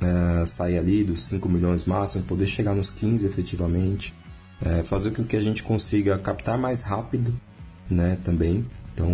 é, 0.00 0.44
sair 0.44 0.76
ali 0.76 1.04
dos 1.04 1.24
5 1.24 1.48
milhões 1.48 1.84
máximo, 1.84 2.24
poder 2.24 2.46
chegar 2.46 2.74
nos 2.74 2.90
15 2.90 3.26
efetivamente, 3.26 4.12
é, 4.60 4.82
fazer 4.82 5.12
com 5.12 5.24
que 5.24 5.36
a 5.36 5.40
gente 5.40 5.62
consiga 5.62 6.18
captar 6.18 6.58
mais 6.58 6.82
rápido 6.82 7.32
né, 7.88 8.18
também. 8.24 8.66
Então 8.94 9.08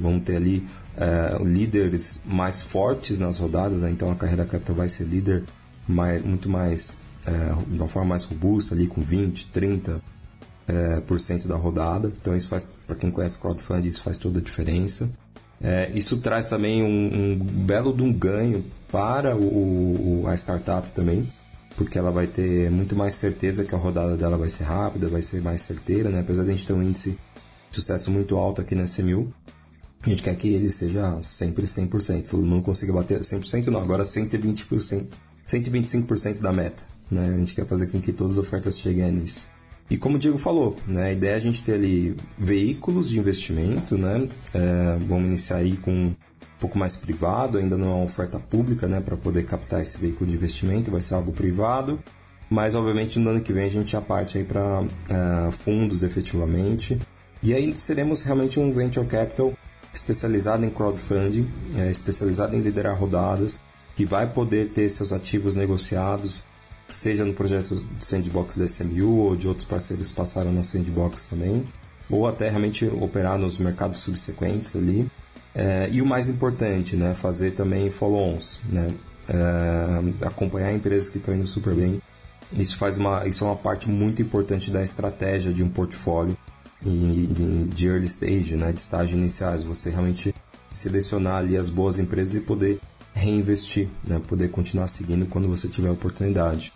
vamos 0.00 0.24
ter 0.24 0.36
ali 0.36 0.66
é, 0.96 1.42
líderes 1.42 2.22
mais 2.24 2.62
fortes 2.62 3.18
nas 3.18 3.38
rodadas, 3.38 3.82
né? 3.82 3.90
então 3.90 4.10
a 4.10 4.16
carreira 4.16 4.44
capital 4.44 4.76
vai 4.76 4.88
ser 4.88 5.04
líder 5.04 5.44
mais, 5.86 6.24
muito 6.24 6.48
mais, 6.48 6.98
é, 7.26 7.30
de 7.66 7.78
uma 7.78 7.88
forma 7.88 8.10
mais 8.10 8.24
robusta, 8.24 8.74
ali 8.74 8.86
com 8.86 9.00
20, 9.00 9.46
30 9.46 10.00
é, 10.66 11.00
por 11.00 11.18
cento 11.18 11.48
da 11.48 11.56
rodada. 11.56 12.12
Então 12.20 12.36
isso 12.36 12.48
faz, 12.48 12.68
para 12.86 12.96
quem 12.96 13.10
conhece 13.10 13.38
crowdfunding, 13.38 13.88
isso 13.88 14.02
faz 14.02 14.18
toda 14.18 14.38
a 14.38 14.42
diferença. 14.42 15.10
É, 15.60 15.90
isso 15.94 16.18
traz 16.18 16.46
também 16.46 16.82
um, 16.82 17.32
um, 17.32 17.38
belo 17.38 17.92
de 17.92 18.02
um 18.02 18.12
ganho 18.12 18.64
para 18.92 19.36
o, 19.36 20.22
o, 20.22 20.28
a 20.28 20.34
startup 20.34 20.88
também, 20.90 21.28
porque 21.76 21.98
ela 21.98 22.12
vai 22.12 22.26
ter 22.28 22.70
muito 22.70 22.94
mais 22.94 23.14
certeza 23.14 23.64
que 23.64 23.74
a 23.74 23.78
rodada 23.78 24.16
dela 24.16 24.36
vai 24.38 24.48
ser 24.48 24.64
rápida, 24.64 25.08
vai 25.08 25.22
ser 25.22 25.42
mais 25.42 25.62
certeira, 25.62 26.10
né? 26.10 26.20
apesar 26.20 26.44
de 26.44 26.50
a 26.50 26.54
gente 26.54 26.66
ter 26.66 26.74
um 26.74 26.82
índice 26.82 27.18
sucesso 27.70 28.10
muito 28.10 28.36
alto 28.36 28.60
aqui 28.60 28.74
na 28.74 28.84
SMU, 28.84 29.32
a 30.02 30.10
gente 30.10 30.22
quer 30.22 30.36
que 30.36 30.48
ele 30.48 30.70
seja 30.70 31.20
sempre 31.20 31.64
100%, 31.64 32.28
todo 32.28 32.42
mundo 32.42 32.62
consiga 32.62 32.92
bater 32.92 33.20
100% 33.20 33.66
não, 33.66 33.80
agora 33.80 34.04
120%, 34.04 35.06
125% 35.48 36.40
da 36.40 36.52
meta, 36.52 36.84
né? 37.10 37.28
A 37.34 37.38
gente 37.38 37.54
quer 37.54 37.66
fazer 37.66 37.88
com 37.88 38.00
que 38.00 38.12
todas 38.12 38.38
as 38.38 38.44
ofertas 38.44 38.78
cheguem 38.78 39.04
a 39.04 39.10
nisso. 39.10 39.48
E 39.90 39.96
como 39.96 40.16
o 40.16 40.18
Diego 40.18 40.38
falou, 40.38 40.76
né, 40.86 41.06
a 41.06 41.12
ideia 41.12 41.32
é 41.32 41.36
a 41.36 41.40
gente 41.40 41.62
ter 41.64 41.74
ali 41.74 42.16
veículos 42.36 43.08
de 43.08 43.18
investimento, 43.18 43.96
né? 43.96 44.28
É, 44.54 44.98
vamos 45.06 45.26
iniciar 45.28 45.56
aí 45.56 45.76
com 45.78 45.90
um 45.90 46.14
pouco 46.60 46.78
mais 46.78 46.94
privado, 46.94 47.58
ainda 47.58 47.76
não 47.76 47.86
é 47.86 47.94
uma 47.94 48.04
oferta 48.04 48.38
pública, 48.38 48.86
né, 48.86 49.00
para 49.00 49.16
poder 49.16 49.44
captar 49.46 49.80
esse 49.80 49.98
veículo 49.98 50.28
de 50.28 50.36
investimento, 50.36 50.90
vai 50.90 51.00
ser 51.00 51.14
algo 51.14 51.32
privado. 51.32 51.98
Mas 52.50 52.74
obviamente 52.74 53.18
no 53.18 53.30
ano 53.30 53.40
que 53.40 53.52
vem 53.52 53.64
a 53.64 53.68
gente 53.68 53.90
já 53.90 54.00
parte 54.00 54.38
aí 54.38 54.44
para 54.44 54.84
é, 55.08 55.50
fundos 55.50 56.02
efetivamente. 56.02 56.98
E 57.42 57.54
aí 57.54 57.76
seremos 57.76 58.22
realmente 58.22 58.58
um 58.58 58.72
venture 58.72 59.06
capital 59.06 59.52
especializado 59.92 60.64
em 60.64 60.70
crowdfunding, 60.70 61.48
é, 61.76 61.90
especializado 61.90 62.54
em 62.54 62.60
liderar 62.60 62.98
rodadas, 62.98 63.62
que 63.96 64.04
vai 64.04 64.26
poder 64.28 64.70
ter 64.70 64.88
seus 64.90 65.12
ativos 65.12 65.54
negociados, 65.54 66.44
seja 66.88 67.24
no 67.24 67.34
projeto 67.34 67.76
de 67.76 68.04
sandbox 68.04 68.56
da 68.56 68.64
SMU 68.64 69.18
ou 69.18 69.36
de 69.36 69.48
outros 69.48 69.66
parceiros 69.66 70.10
que 70.10 70.16
passaram 70.16 70.52
na 70.52 70.62
sandbox 70.62 71.24
também, 71.24 71.64
ou 72.10 72.26
até 72.26 72.48
realmente 72.48 72.86
operar 72.86 73.38
nos 73.38 73.58
mercados 73.58 74.00
subsequentes 74.00 74.74
ali. 74.74 75.08
É, 75.54 75.88
e 75.90 76.00
o 76.00 76.06
mais 76.06 76.28
importante, 76.28 76.96
né, 76.96 77.14
fazer 77.14 77.52
também 77.52 77.90
follow-ons, 77.90 78.60
né, 78.68 78.94
é, 79.28 80.26
acompanhar 80.26 80.72
empresas 80.72 81.08
que 81.08 81.18
estão 81.18 81.34
indo 81.34 81.46
super 81.46 81.74
bem. 81.74 82.00
Isso 82.52 82.76
faz 82.76 82.96
uma, 82.96 83.26
isso 83.26 83.44
é 83.44 83.46
uma 83.48 83.56
parte 83.56 83.88
muito 83.88 84.22
importante 84.22 84.70
da 84.70 84.82
estratégia 84.82 85.52
de 85.52 85.62
um 85.62 85.68
portfólio 85.68 86.36
de 86.82 87.86
early 87.88 88.06
stage, 88.06 88.54
né, 88.54 88.72
de 88.72 88.80
estágio 88.80 89.16
iniciais. 89.16 89.64
Você 89.64 89.90
realmente 89.90 90.34
selecionar 90.72 91.36
ali 91.36 91.56
as 91.56 91.70
boas 91.70 91.98
empresas 91.98 92.34
e 92.34 92.40
poder 92.40 92.80
reinvestir, 93.14 93.88
né, 94.04 94.20
poder 94.26 94.50
continuar 94.50 94.88
seguindo 94.88 95.26
quando 95.26 95.48
você 95.48 95.68
tiver 95.68 95.90
oportunidade. 95.90 96.72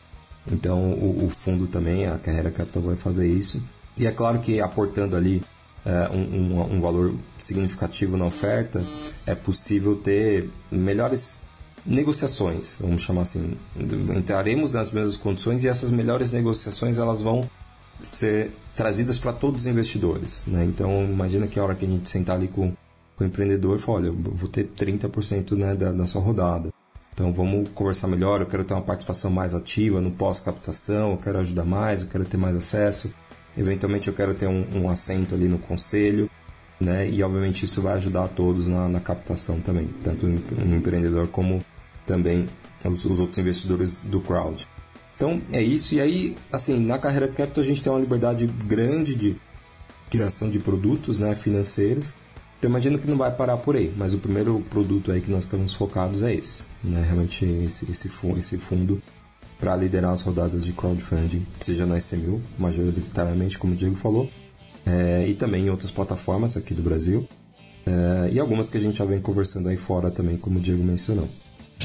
Então 0.50 0.92
o, 0.92 1.26
o 1.26 1.30
fundo 1.30 1.66
também, 1.66 2.06
a 2.06 2.18
Carreira 2.18 2.50
Capital 2.50 2.82
vai 2.82 2.96
fazer 2.96 3.28
isso. 3.28 3.62
E 3.96 4.06
é 4.06 4.10
claro 4.10 4.40
que 4.40 4.60
aportando 4.60 5.16
ali 5.16 5.42
é, 5.84 6.08
um, 6.10 6.20
um, 6.20 6.76
um, 6.76 6.80
valor 6.80 7.14
significativo 7.38 8.16
na 8.16 8.24
oferta, 8.24 8.82
é 9.26 9.34
possível 9.34 9.96
ter 9.96 10.48
melhores 10.70 11.40
negociações, 11.84 12.78
vamos 12.80 13.02
chamar 13.02 13.22
assim. 13.22 13.56
Entraremos 14.16 14.72
nas 14.72 14.90
mesmas 14.90 15.16
condições 15.16 15.64
e 15.64 15.68
essas 15.68 15.90
melhores 15.90 16.32
negociações 16.32 16.98
elas 16.98 17.20
vão 17.20 17.48
ser 18.02 18.52
trazidas 18.74 19.18
para 19.18 19.32
todos 19.32 19.62
os 19.62 19.66
investidores. 19.66 20.46
Né? 20.46 20.64
Então, 20.64 21.04
imagina 21.04 21.46
que 21.46 21.58
a 21.58 21.64
hora 21.64 21.74
que 21.74 21.84
a 21.84 21.88
gente 21.88 22.08
sentar 22.08 22.36
ali 22.36 22.48
com, 22.48 22.72
com 23.16 23.24
o 23.24 23.26
empreendedor 23.26 23.78
e 23.78 23.80
falar, 23.80 23.98
olha, 23.98 24.06
eu 24.06 24.14
vou 24.14 24.48
ter 24.48 24.66
30% 24.68 25.52
né, 25.52 25.74
da, 25.74 25.92
da 25.92 26.06
sua 26.06 26.22
rodada. 26.22 26.72
Então, 27.14 27.32
vamos 27.32 27.68
conversar 27.74 28.06
melhor, 28.06 28.40
eu 28.40 28.46
quero 28.46 28.64
ter 28.64 28.72
uma 28.72 28.82
participação 28.82 29.30
mais 29.30 29.54
ativa 29.54 30.00
no 30.00 30.10
pós-captação, 30.10 31.12
eu 31.12 31.18
quero 31.18 31.38
ajudar 31.40 31.64
mais, 31.64 32.02
eu 32.02 32.08
quero 32.08 32.24
ter 32.24 32.38
mais 32.38 32.56
acesso. 32.56 33.12
Eventualmente 33.56 34.08
eu 34.08 34.14
quero 34.14 34.32
ter 34.34 34.46
um, 34.46 34.64
um 34.74 34.88
assento 34.88 35.34
ali 35.34 35.46
no 35.46 35.58
conselho, 35.58 36.30
né? 36.80 37.08
E 37.08 37.22
obviamente 37.22 37.64
isso 37.64 37.82
vai 37.82 37.94
ajudar 37.94 38.24
a 38.24 38.28
todos 38.28 38.66
na, 38.66 38.88
na 38.88 39.00
captação 39.00 39.60
também, 39.60 39.88
tanto 40.02 40.26
o 40.26 40.74
empreendedor 40.74 41.28
como 41.28 41.62
também 42.06 42.46
os, 42.84 43.04
os, 43.04 43.20
outros 43.20 43.38
investidores 43.38 43.98
do 43.98 44.20
crowd. 44.20 44.66
Então 45.22 45.40
é 45.52 45.62
isso, 45.62 45.94
e 45.94 46.00
aí, 46.00 46.36
assim, 46.50 46.76
na 46.84 46.98
carreira 46.98 47.28
capital 47.28 47.62
a 47.62 47.66
gente 47.66 47.80
tem 47.80 47.92
uma 47.92 48.00
liberdade 48.00 48.44
grande 48.44 49.14
de 49.14 49.36
criação 50.10 50.50
de 50.50 50.58
produtos 50.58 51.20
né, 51.20 51.36
financeiros. 51.36 52.12
Então 52.58 52.68
imagino 52.68 52.98
que 52.98 53.06
não 53.06 53.16
vai 53.16 53.30
parar 53.30 53.56
por 53.58 53.76
aí, 53.76 53.94
mas 53.96 54.14
o 54.14 54.18
primeiro 54.18 54.58
produto 54.68 55.12
aí 55.12 55.20
que 55.20 55.30
nós 55.30 55.44
estamos 55.44 55.74
focados 55.74 56.24
é 56.24 56.34
esse, 56.34 56.64
né? 56.82 57.04
Realmente 57.06 57.44
esse, 57.44 57.88
esse, 57.88 58.10
esse 58.36 58.58
fundo 58.58 59.00
para 59.60 59.76
liderar 59.76 60.10
as 60.10 60.22
rodadas 60.22 60.64
de 60.64 60.72
crowdfunding, 60.72 61.46
seja 61.60 61.86
na 61.86 61.98
SMU, 61.98 62.42
majoritariamente, 62.58 63.56
como 63.60 63.74
o 63.74 63.76
Diego 63.76 63.94
falou, 63.94 64.28
é, 64.84 65.24
e 65.28 65.34
também 65.34 65.66
em 65.66 65.70
outras 65.70 65.92
plataformas 65.92 66.56
aqui 66.56 66.74
do 66.74 66.82
Brasil, 66.82 67.28
é, 67.86 68.32
e 68.32 68.40
algumas 68.40 68.68
que 68.68 68.76
a 68.76 68.80
gente 68.80 68.98
já 68.98 69.04
vem 69.04 69.20
conversando 69.20 69.68
aí 69.68 69.76
fora 69.76 70.10
também, 70.10 70.36
como 70.36 70.58
o 70.58 70.60
Diego 70.60 70.82
mencionou. 70.82 71.28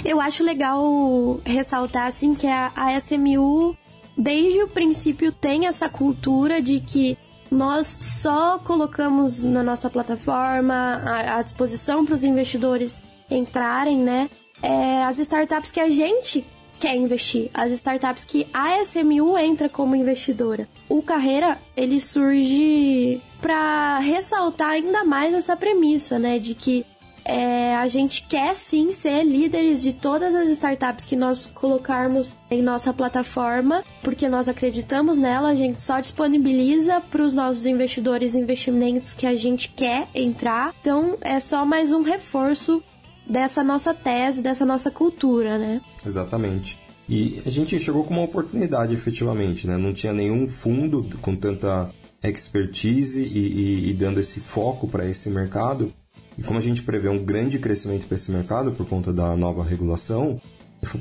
Eu 0.04 0.22
acho 0.22 0.44
legal 0.44 1.40
ressaltar 1.46 2.08
assim 2.08 2.34
que 2.34 2.48
a, 2.48 2.72
SMU 3.00 3.76
desde 4.18 4.64
o 4.64 4.68
princípio 4.68 5.32
tem 5.32 5.68
essa 5.68 5.88
cultura 5.88 6.62
de 6.62 6.80
que 6.80 7.18
nós 7.52 7.88
só 7.88 8.60
colocamos 8.60 9.44
na 9.44 9.64
nossa 9.64 9.90
plataforma 9.90 11.02
à, 11.06 11.42
disposição 11.42 12.06
para 12.06 12.16
os 12.16 12.24
investidores 12.24 13.02
entrarem, 13.30 13.98
né? 13.98 14.30
É, 14.62 15.04
as 15.04 15.20
startups 15.20 15.72
que 15.72 15.80
a 15.80 15.90
gente 15.90 16.44
quer 16.80 16.96
investir, 16.96 17.50
as 17.54 17.72
startups 17.72 18.26
que 18.26 18.48
a 18.54 18.82
SMU 18.84 19.38
entra 19.38 19.70
como 19.70 19.96
investidora. 19.96 20.68
O 20.90 21.02
Carreira, 21.02 21.58
ele 21.76 22.00
surge 22.00 23.22
para 23.42 24.00
ressaltar 24.00 24.70
ainda 24.70 25.04
mais 25.04 25.34
essa 25.34 25.56
premissa, 25.56 26.20
né, 26.20 26.40
de 26.40 26.56
que 26.56 26.86
é, 27.28 27.76
a 27.76 27.88
gente 27.90 28.24
quer 28.24 28.56
sim 28.56 28.92
ser 28.94 29.24
líderes 29.24 29.82
de 29.82 29.92
todas 29.92 30.34
as 30.34 30.48
startups 30.50 31.06
que 31.06 31.16
nós 31.16 31.46
colocarmos 31.54 32.34
em 32.50 32.62
nossa 32.62 32.94
plataforma, 32.94 33.84
porque 34.02 34.30
nós 34.30 34.48
acreditamos 34.48 35.18
nela, 35.18 35.50
a 35.50 35.56
gente 35.56 35.82
só 35.82 36.00
disponibiliza 36.00 37.02
para 37.02 37.22
os 37.22 37.34
nossos 37.34 37.66
investidores 37.66 38.34
investimentos 38.34 39.14
que 39.14 39.26
a 39.26 39.36
gente 39.36 39.70
quer 39.76 40.08
entrar. 40.16 40.74
Então 40.80 41.18
é 41.20 41.40
só 41.42 41.66
mais 41.66 41.92
um 41.92 42.02
reforço 42.02 42.82
dessa 43.30 43.62
nossa 43.62 43.94
tese, 43.94 44.42
dessa 44.42 44.66
nossa 44.66 44.90
cultura, 44.90 45.58
né? 45.58 45.82
Exatamente. 46.06 46.80
E 47.10 47.42
a 47.46 47.50
gente 47.50 47.78
chegou 47.78 48.06
com 48.06 48.14
uma 48.14 48.24
oportunidade, 48.24 48.94
efetivamente, 48.94 49.68
né? 49.68 49.78
Não 49.78 49.94
tinha 49.94 50.14
nenhum 50.14 50.48
fundo 50.48 51.06
com 51.22 51.36
tanta 51.36 51.90
expertise 52.24 53.22
e, 53.22 53.38
e, 53.38 53.90
e 53.90 53.94
dando 53.94 54.20
esse 54.20 54.40
foco 54.40 54.88
para 54.88 55.06
esse 55.06 55.30
mercado. 55.30 55.92
E 56.38 56.44
como 56.44 56.60
a 56.60 56.62
gente 56.62 56.84
prevê 56.84 57.10
um 57.10 57.24
grande 57.24 57.58
crescimento 57.58 58.06
para 58.06 58.16
esse 58.16 58.32
mercado 58.32 58.72
por 58.72 58.88
conta 58.88 59.12
da 59.12 59.36
nova 59.36 59.64
regulação, 59.64 60.40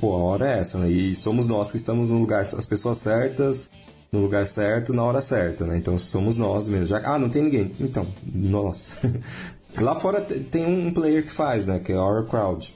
pô, 0.01 0.15
a 0.15 0.19
hora 0.19 0.49
é 0.49 0.61
essa, 0.61 0.79
né? 0.79 0.89
E 0.89 1.15
somos 1.15 1.47
nós 1.47 1.71
que 1.71 1.77
estamos 1.77 2.11
no 2.11 2.19
lugar, 2.19 2.43
as 2.43 2.65
pessoas 2.65 2.99
certas, 2.99 3.71
no 4.11 4.21
lugar 4.21 4.47
certo, 4.47 4.95
na 4.95 5.03
hora 5.03 5.21
certa, 5.21 5.67
né? 5.67 5.77
Então 5.77 5.99
somos 5.99 6.39
nós 6.39 6.69
mesmo. 6.69 6.87
Já, 6.87 6.99
ah, 7.05 7.19
não 7.19 7.29
tem 7.29 7.43
ninguém. 7.43 7.73
Então, 7.79 8.07
nós. 8.25 8.97
Lá 9.79 9.99
fora 10.01 10.23
tem 10.23 10.65
um 10.65 10.91
player 10.93 11.23
que 11.23 11.31
faz, 11.31 11.67
né? 11.67 11.79
Que 11.79 11.93
é 11.93 11.97
a 11.97 12.03
Our 12.03 12.27
Crowd. 12.27 12.75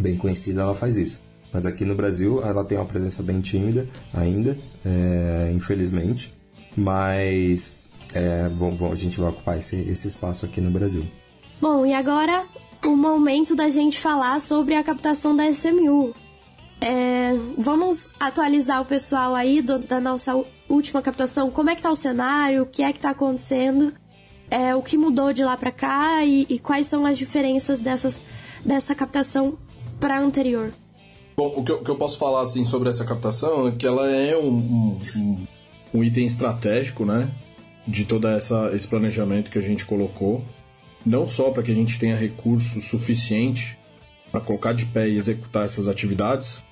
Bem 0.00 0.16
conhecida, 0.16 0.62
ela 0.62 0.74
faz 0.74 0.96
isso. 0.96 1.22
Mas 1.52 1.66
aqui 1.66 1.84
no 1.84 1.94
Brasil 1.94 2.42
ela 2.42 2.64
tem 2.64 2.78
uma 2.78 2.86
presença 2.86 3.22
bem 3.22 3.42
tímida 3.42 3.86
ainda, 4.14 4.56
é, 4.86 5.52
infelizmente. 5.54 6.34
Mas 6.74 7.80
é, 8.14 8.48
a 8.90 8.94
gente 8.94 9.20
vai 9.20 9.28
ocupar 9.28 9.58
esse, 9.58 9.76
esse 9.82 10.08
espaço 10.08 10.46
aqui 10.46 10.62
no 10.62 10.70
Brasil. 10.70 11.04
Bom, 11.62 11.86
e 11.86 11.94
agora 11.94 12.44
o 12.84 12.94
momento 12.94 13.54
da 13.54 13.70
gente 13.70 13.98
falar 13.98 14.38
sobre 14.40 14.74
a 14.74 14.82
captação 14.82 15.34
da 15.34 15.48
SMU. 15.48 16.12
É, 16.80 17.32
vamos 17.56 18.10
atualizar 18.20 18.82
o 18.82 18.84
pessoal 18.84 19.34
aí 19.34 19.62
do, 19.62 19.78
da 19.78 20.00
nossa 20.00 20.34
última 20.68 21.00
captação. 21.00 21.50
Como 21.50 21.70
é 21.70 21.76
que 21.76 21.80
tá 21.80 21.90
o 21.90 21.96
cenário? 21.96 22.64
O 22.64 22.66
que 22.66 22.82
é 22.82 22.92
que 22.92 22.98
tá 22.98 23.10
acontecendo? 23.10 23.94
é, 24.52 24.74
o 24.74 24.82
que 24.82 24.98
mudou 24.98 25.32
de 25.32 25.42
lá 25.42 25.56
para 25.56 25.70
cá 25.72 26.22
e, 26.26 26.46
e, 26.46 26.58
quais 26.58 26.86
são 26.86 27.06
as 27.06 27.16
diferenças 27.16 27.80
dessas, 27.80 28.22
dessa 28.62 28.94
captação 28.94 29.56
para 29.98 30.20
anterior. 30.20 30.72
Bom, 31.34 31.54
o 31.56 31.64
que, 31.64 31.72
eu, 31.72 31.76
o 31.76 31.84
que, 31.84 31.90
eu, 31.90 31.96
posso 31.96 32.18
falar 32.18 32.42
assim, 32.42 32.66
sobre 32.66 32.90
essa 32.90 33.02
captação 33.02 33.68
é 33.68 33.72
que 33.72 33.86
ela 33.86 34.10
é 34.10 34.36
um, 34.36 34.98
um, 35.16 35.46
um 35.94 36.04
item 36.04 36.26
estratégico, 36.26 37.06
né? 37.06 37.30
De 37.88 38.04
todo 38.04 38.28
essa, 38.28 38.70
esse 38.74 38.86
planejamento 38.86 39.50
que 39.50 39.56
a 39.56 39.62
gente 39.62 39.86
colocou. 39.86 40.44
Não 41.04 41.26
só 41.26 41.50
para 41.50 41.62
que 41.62 41.72
a 41.72 41.74
gente 41.74 41.98
tenha 41.98 42.16
recurso 42.16 42.80
suficiente 42.80 43.78
para 44.30 44.40
colocar 44.40 44.72
de 44.72 44.86
pé 44.86 45.08
e 45.08 45.18
executar 45.18 45.64
essas 45.64 45.88
atividades, 45.88 46.64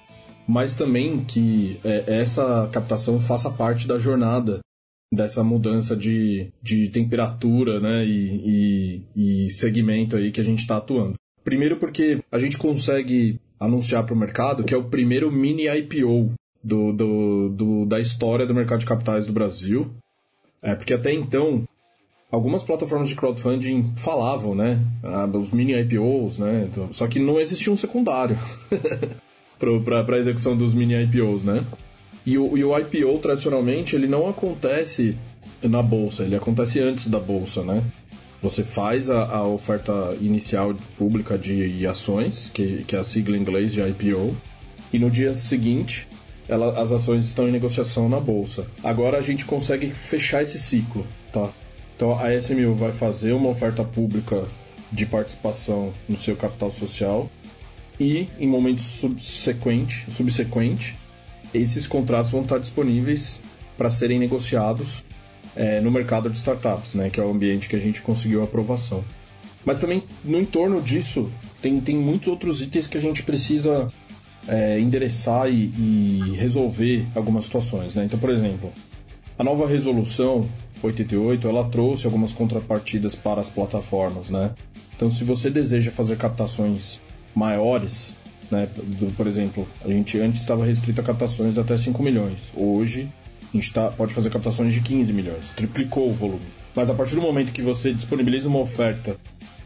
mas 0.47 0.75
também 0.75 1.25
que 1.25 1.79
é, 1.85 2.21
essa 2.21 2.69
captação 2.73 3.21
faça 3.21 3.51
parte 3.51 3.87
da 3.87 3.99
jornada 3.99 4.61
dessa 5.13 5.43
mudança 5.43 5.97
de, 5.97 6.53
de 6.63 6.89
temperatura 6.89 7.81
né, 7.81 8.05
e, 8.05 9.03
e, 9.17 9.47
e 9.47 9.51
segmento 9.51 10.17
aí 10.17 10.31
que 10.31 10.41
a 10.41 10.45
gente 10.45 10.61
está 10.61 10.77
atuando. 10.77 11.15
Primeiro 11.45 11.77
porque 11.77 12.19
a 12.31 12.39
gente 12.39 12.57
consegue 12.57 13.41
anunciar 13.59 14.05
para 14.05 14.15
o 14.15 14.19
mercado 14.19 14.65
que 14.65 14.73
é 14.73 14.77
o 14.77 14.85
primeiro 14.85 15.31
mini 15.31 15.67
IPO 15.67 16.33
do, 16.63 16.93
do, 16.93 17.49
do, 17.49 17.87
da 17.87 17.99
história 17.99 18.47
do 18.47 18.55
mercado 18.55 18.81
de 18.81 18.87
capitais 18.87 19.27
do 19.27 19.33
Brasil. 19.33 19.91
É, 20.63 20.75
porque 20.75 20.95
até 20.95 21.13
então, 21.13 21.65
algumas 22.31 22.63
plataformas 22.63 23.09
de 23.09 23.15
crowdfunding 23.15 23.93
falavam, 23.97 24.55
né? 24.55 24.81
Ah, 25.03 25.29
os 25.33 25.53
mini 25.53 25.73
IPOs, 25.81 26.39
né? 26.39 26.69
Então, 26.71 26.93
só 26.93 27.07
que 27.07 27.19
não 27.19 27.41
existia 27.41 27.73
um 27.73 27.77
secundário 27.77 28.39
para 29.59 30.17
a 30.17 30.19
execução 30.19 30.57
dos 30.57 30.75
mini 30.75 30.95
IPOs, 31.05 31.43
né? 31.43 31.65
E 32.25 32.39
o, 32.39 32.57
e 32.57 32.65
o 32.65 32.79
IPO, 32.79 33.19
tradicionalmente, 33.19 33.97
ele 33.97 34.07
não 34.07 34.29
acontece 34.29 35.17
na 35.63 35.83
bolsa, 35.83 36.23
ele 36.23 36.37
acontece 36.37 36.79
antes 36.81 37.09
da 37.09 37.19
bolsa, 37.19 37.63
né? 37.63 37.83
Você 38.43 38.63
faz 38.63 39.11
a, 39.11 39.25
a 39.25 39.47
oferta 39.47 40.17
inicial 40.21 40.75
pública 40.97 41.37
de 41.37 41.87
ações, 41.87 42.51
que, 42.53 42.85
que 42.85 42.97
é 42.97 42.99
a 42.99 43.05
sigla 43.05 43.37
em 43.37 43.41
inglês 43.41 43.73
de 43.73 43.81
IPO, 43.83 44.37
e 44.93 44.99
no 44.99 45.11
dia 45.11 45.35
seguinte 45.35 46.09
ela, 46.49 46.81
as 46.81 46.91
ações 46.91 47.27
estão 47.27 47.49
em 47.49 47.53
negociação 47.53 48.09
na 48.09 48.19
bolsa. 48.19 48.67
Agora 48.83 49.19
a 49.19 49.23
gente 49.23 49.45
consegue 49.45 49.91
fechar 49.91 50.43
esse 50.43 50.59
ciclo, 50.59 51.07
tá? 51.33 51.49
Então 52.01 52.19
a 52.19 52.35
SMU 52.35 52.73
vai 52.73 52.93
fazer 52.93 53.33
uma 53.33 53.51
oferta 53.51 53.85
pública 53.85 54.49
de 54.91 55.05
participação 55.05 55.93
no 56.09 56.17
seu 56.17 56.35
capital 56.35 56.71
social 56.71 57.31
e 58.01 58.27
em 58.39 58.49
momentos 58.49 58.85
subsequente, 58.85 60.07
subsequente 60.11 60.99
esses 61.53 61.87
contratos 61.87 62.31
vão 62.31 62.41
estar 62.41 62.57
disponíveis 62.57 63.43
para 63.77 63.91
serem 63.91 64.19
negociados 64.19 65.05
é, 65.55 65.79
no 65.83 65.91
mercado 65.91 66.31
de 66.31 66.39
startups, 66.39 66.95
né, 66.95 67.11
que 67.11 67.21
é 67.21 67.23
o 67.23 67.31
ambiente 67.31 67.69
que 67.69 67.77
a 67.77 67.79
gente 67.79 68.01
conseguiu 68.01 68.43
aprovação. 68.43 69.05
Mas 69.63 69.79
também 69.79 70.03
no 70.25 70.41
entorno 70.41 70.81
disso 70.81 71.31
tem, 71.61 71.79
tem 71.83 71.97
muitos 71.97 72.29
outros 72.29 72.63
itens 72.63 72.87
que 72.87 72.97
a 72.97 73.01
gente 73.01 73.23
precisa 73.25 73.93
é, 74.49 74.81
endereçar 74.81 75.51
e, 75.51 75.67
e, 75.77 76.35
resolver 76.35 77.07
algumas 77.15 77.45
situações. 77.45 77.95
Né? 77.95 78.07
Então, 78.07 78.19
por 78.19 78.31
exemplo, 78.31 78.73
a 79.41 79.43
nova 79.43 79.67
resolução 79.67 80.47
88 80.83 81.49
ela 81.49 81.65
trouxe 81.65 82.05
algumas 82.05 82.31
contrapartidas 82.31 83.15
para 83.15 83.41
as 83.41 83.49
plataformas. 83.49 84.29
Né? 84.29 84.51
Então, 84.95 85.09
se 85.09 85.25
você 85.25 85.49
deseja 85.49 85.91
fazer 85.91 86.19
captações 86.19 87.01
maiores, 87.35 88.15
né, 88.51 88.69
por 89.17 89.27
exemplo, 89.27 89.67
a 89.83 89.89
gente 89.89 90.21
antes 90.21 90.43
estava 90.43 90.67
restrito 90.67 91.01
a 91.01 91.05
captações 91.05 91.55
de 91.55 91.61
até 91.61 91.75
5 91.75 92.03
milhões. 92.03 92.53
Hoje 92.55 93.11
a 93.43 93.57
gente 93.57 93.73
tá, 93.73 93.91
pode 93.91 94.13
fazer 94.13 94.29
captações 94.29 94.75
de 94.75 94.83
15 94.83 95.11
milhões, 95.11 95.53
triplicou 95.53 96.11
o 96.11 96.13
volume. 96.13 96.45
Mas 96.75 96.91
a 96.91 96.95
partir 96.95 97.15
do 97.15 97.23
momento 97.23 97.51
que 97.51 97.63
você 97.63 97.95
disponibiliza 97.95 98.47
uma 98.47 98.59
oferta 98.59 99.17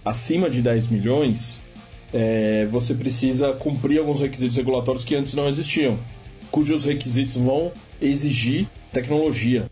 acima 0.04 0.48
de 0.48 0.62
10 0.62 0.86
milhões, 0.86 1.64
é, 2.12 2.64
você 2.66 2.94
precisa 2.94 3.52
cumprir 3.54 3.98
alguns 3.98 4.20
requisitos 4.20 4.56
regulatórios 4.56 5.02
que 5.02 5.16
antes 5.16 5.34
não 5.34 5.48
existiam, 5.48 5.98
cujos 6.52 6.84
requisitos 6.84 7.34
vão 7.34 7.72
exigir 8.00 8.68
tecnologia. 8.94 9.70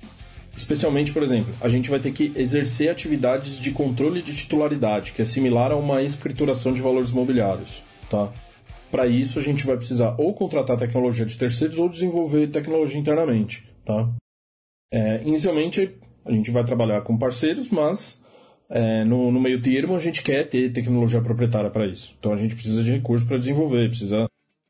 Especialmente, 0.54 1.12
por 1.12 1.22
exemplo, 1.22 1.54
a 1.62 1.68
gente 1.68 1.88
vai 1.88 1.98
ter 1.98 2.12
que 2.12 2.30
exercer 2.36 2.90
atividades 2.90 3.58
de 3.58 3.70
controle 3.70 4.20
de 4.20 4.34
titularidade, 4.34 5.12
que 5.12 5.22
é 5.22 5.24
similar 5.24 5.72
a 5.72 5.76
uma 5.76 6.02
escrituração 6.02 6.74
de 6.74 6.82
valores 6.82 7.10
mobiliários. 7.10 7.82
Tá? 8.10 8.30
Para 8.90 9.06
isso, 9.06 9.38
a 9.38 9.42
gente 9.42 9.66
vai 9.66 9.78
precisar 9.78 10.14
ou 10.18 10.34
contratar 10.34 10.76
tecnologia 10.76 11.24
de 11.24 11.38
terceiros 11.38 11.78
ou 11.78 11.88
desenvolver 11.88 12.48
tecnologia 12.48 12.98
internamente 12.98 13.72
tá? 13.84 14.08
É, 14.92 15.22
inicialmente 15.24 15.96
a 16.24 16.32
gente 16.32 16.50
vai 16.50 16.64
trabalhar 16.64 17.02
com 17.02 17.18
parceiros, 17.18 17.70
mas 17.70 18.22
é, 18.68 19.04
no, 19.04 19.30
no, 19.30 19.40
meio 19.40 19.60
termo 19.60 19.96
a 19.96 19.98
gente 19.98 20.22
quer 20.22 20.48
ter 20.48 20.72
tecnologia 20.72 21.20
proprietária 21.20 21.70
para 21.70 21.86
isso. 21.86 22.14
Então 22.18 22.32
a 22.32 22.36
gente 22.36 22.54
precisa 22.54 22.82
de 22.82 22.92
recursos 22.92 23.26
para 23.26 23.38
desenvolver, 23.38 23.88
precisa 23.88 24.26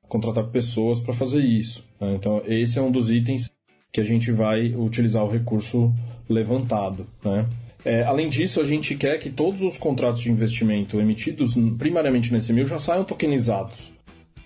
contratar 0.09 0.45
pessoas 0.49 1.01
para 1.01 1.13
fazer 1.13 1.41
isso. 1.41 1.87
Né? 2.01 2.15
Então 2.15 2.43
esse 2.47 2.79
é 2.79 2.83
um 2.83 2.91
dos 2.91 3.11
itens 3.11 3.51
que 3.93 4.01
a 4.01 4.05
gente 4.05 4.33
vai 4.33 4.75
utilizar 4.75 5.23
o 5.23 5.31
recurso 5.31 5.93
levantado. 6.29 7.07
Né? 7.23 7.47
É, 7.85 8.03
além 8.05 8.29
disso, 8.29 8.61
a 8.61 8.65
gente 8.65 8.97
quer 8.97 9.19
que 9.19 9.29
todos 9.29 9.61
os 9.61 9.77
contratos 9.77 10.23
de 10.23 10.31
investimento 10.31 10.99
emitidos 10.99 11.55
primariamente 11.77 12.33
nesse 12.33 12.53
mil 12.53 12.65
já 12.65 12.79
saiam 12.79 13.05
tokenizados 13.05 13.93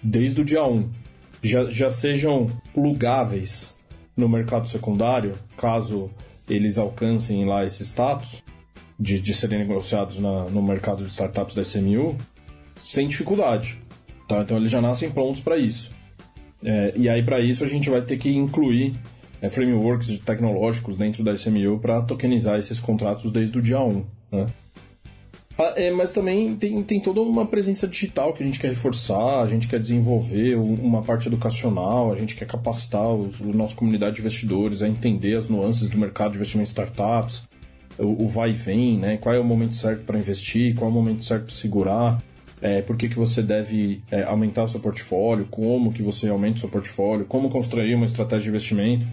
desde 0.02 0.40
o 0.40 0.44
dia 0.44 0.64
1. 0.64 0.90
Já, 1.42 1.70
já 1.70 1.90
sejam 1.90 2.50
plugáveis 2.74 3.76
no 4.16 4.28
mercado 4.28 4.68
secundário, 4.68 5.32
caso 5.56 6.10
eles 6.48 6.76
alcancem 6.76 7.44
lá 7.44 7.64
esse 7.64 7.84
status 7.84 8.42
de, 8.98 9.20
de 9.20 9.34
serem 9.34 9.58
negociados 9.58 10.18
na, 10.18 10.44
no 10.44 10.62
mercado 10.62 11.04
de 11.04 11.10
startups 11.10 11.54
da 11.54 11.62
SMU, 11.62 12.16
sem 12.74 13.06
dificuldade. 13.06 13.78
Tá? 14.26 14.40
Então 14.40 14.56
eles 14.56 14.70
já 14.70 14.80
nascem 14.80 15.10
prontos 15.10 15.40
para 15.40 15.56
isso. 15.56 15.94
É, 16.64 16.94
e 16.96 17.08
aí, 17.08 17.22
para 17.22 17.38
isso, 17.38 17.62
a 17.62 17.68
gente 17.68 17.88
vai 17.90 18.00
ter 18.00 18.16
que 18.16 18.30
incluir 18.30 18.94
é, 19.40 19.48
frameworks 19.48 20.18
tecnológicos 20.18 20.96
dentro 20.96 21.22
da 21.22 21.34
SMU 21.34 21.78
para 21.78 22.02
tokenizar 22.02 22.58
esses 22.58 22.80
contratos 22.80 23.30
desde 23.30 23.58
o 23.58 23.62
dia 23.62 23.80
1. 23.80 24.04
Né? 24.32 24.46
Ah, 25.58 25.72
é, 25.74 25.90
mas 25.90 26.12
também 26.12 26.54
tem, 26.54 26.82
tem 26.82 27.00
toda 27.00 27.22
uma 27.22 27.46
presença 27.46 27.88
digital 27.88 28.34
que 28.34 28.42
a 28.42 28.46
gente 28.46 28.60
quer 28.60 28.68
reforçar, 28.68 29.42
a 29.42 29.46
gente 29.46 29.66
quer 29.66 29.80
desenvolver 29.80 30.54
uma 30.54 31.02
parte 31.02 31.28
educacional, 31.28 32.12
a 32.12 32.16
gente 32.16 32.36
quer 32.36 32.46
capacitar 32.46 33.08
os, 33.08 33.40
a 33.40 33.44
nossa 33.46 33.74
comunidade 33.74 34.16
de 34.16 34.20
investidores 34.20 34.82
a 34.82 34.88
entender 34.88 35.34
as 35.34 35.48
nuances 35.48 35.88
do 35.88 35.96
mercado 35.96 36.32
de 36.32 36.36
investimento 36.36 36.68
em 36.68 36.72
startups, 36.72 37.48
o, 37.98 38.24
o 38.24 38.28
vai 38.28 38.50
e 38.50 38.52
vem, 38.52 38.98
né? 38.98 39.16
qual 39.16 39.34
é 39.34 39.38
o 39.38 39.44
momento 39.44 39.76
certo 39.76 40.04
para 40.04 40.18
investir, 40.18 40.74
qual 40.74 40.90
é 40.90 40.92
o 40.92 40.94
momento 40.94 41.24
certo 41.24 41.46
para 41.46 41.54
segurar, 41.54 42.22
é, 42.60 42.82
por 42.82 42.96
que, 42.96 43.08
que 43.08 43.16
você 43.16 43.42
deve 43.42 44.02
é, 44.10 44.24
aumentar 44.24 44.64
o 44.64 44.68
seu 44.68 44.80
portfólio, 44.80 45.46
como 45.50 45.90
que 45.90 46.02
você 46.02 46.28
aumenta 46.28 46.56
o 46.56 46.60
seu 46.60 46.68
portfólio, 46.68 47.24
como 47.24 47.48
construir 47.48 47.94
uma 47.94 48.04
estratégia 48.04 48.44
de 48.44 48.48
investimento 48.50 49.06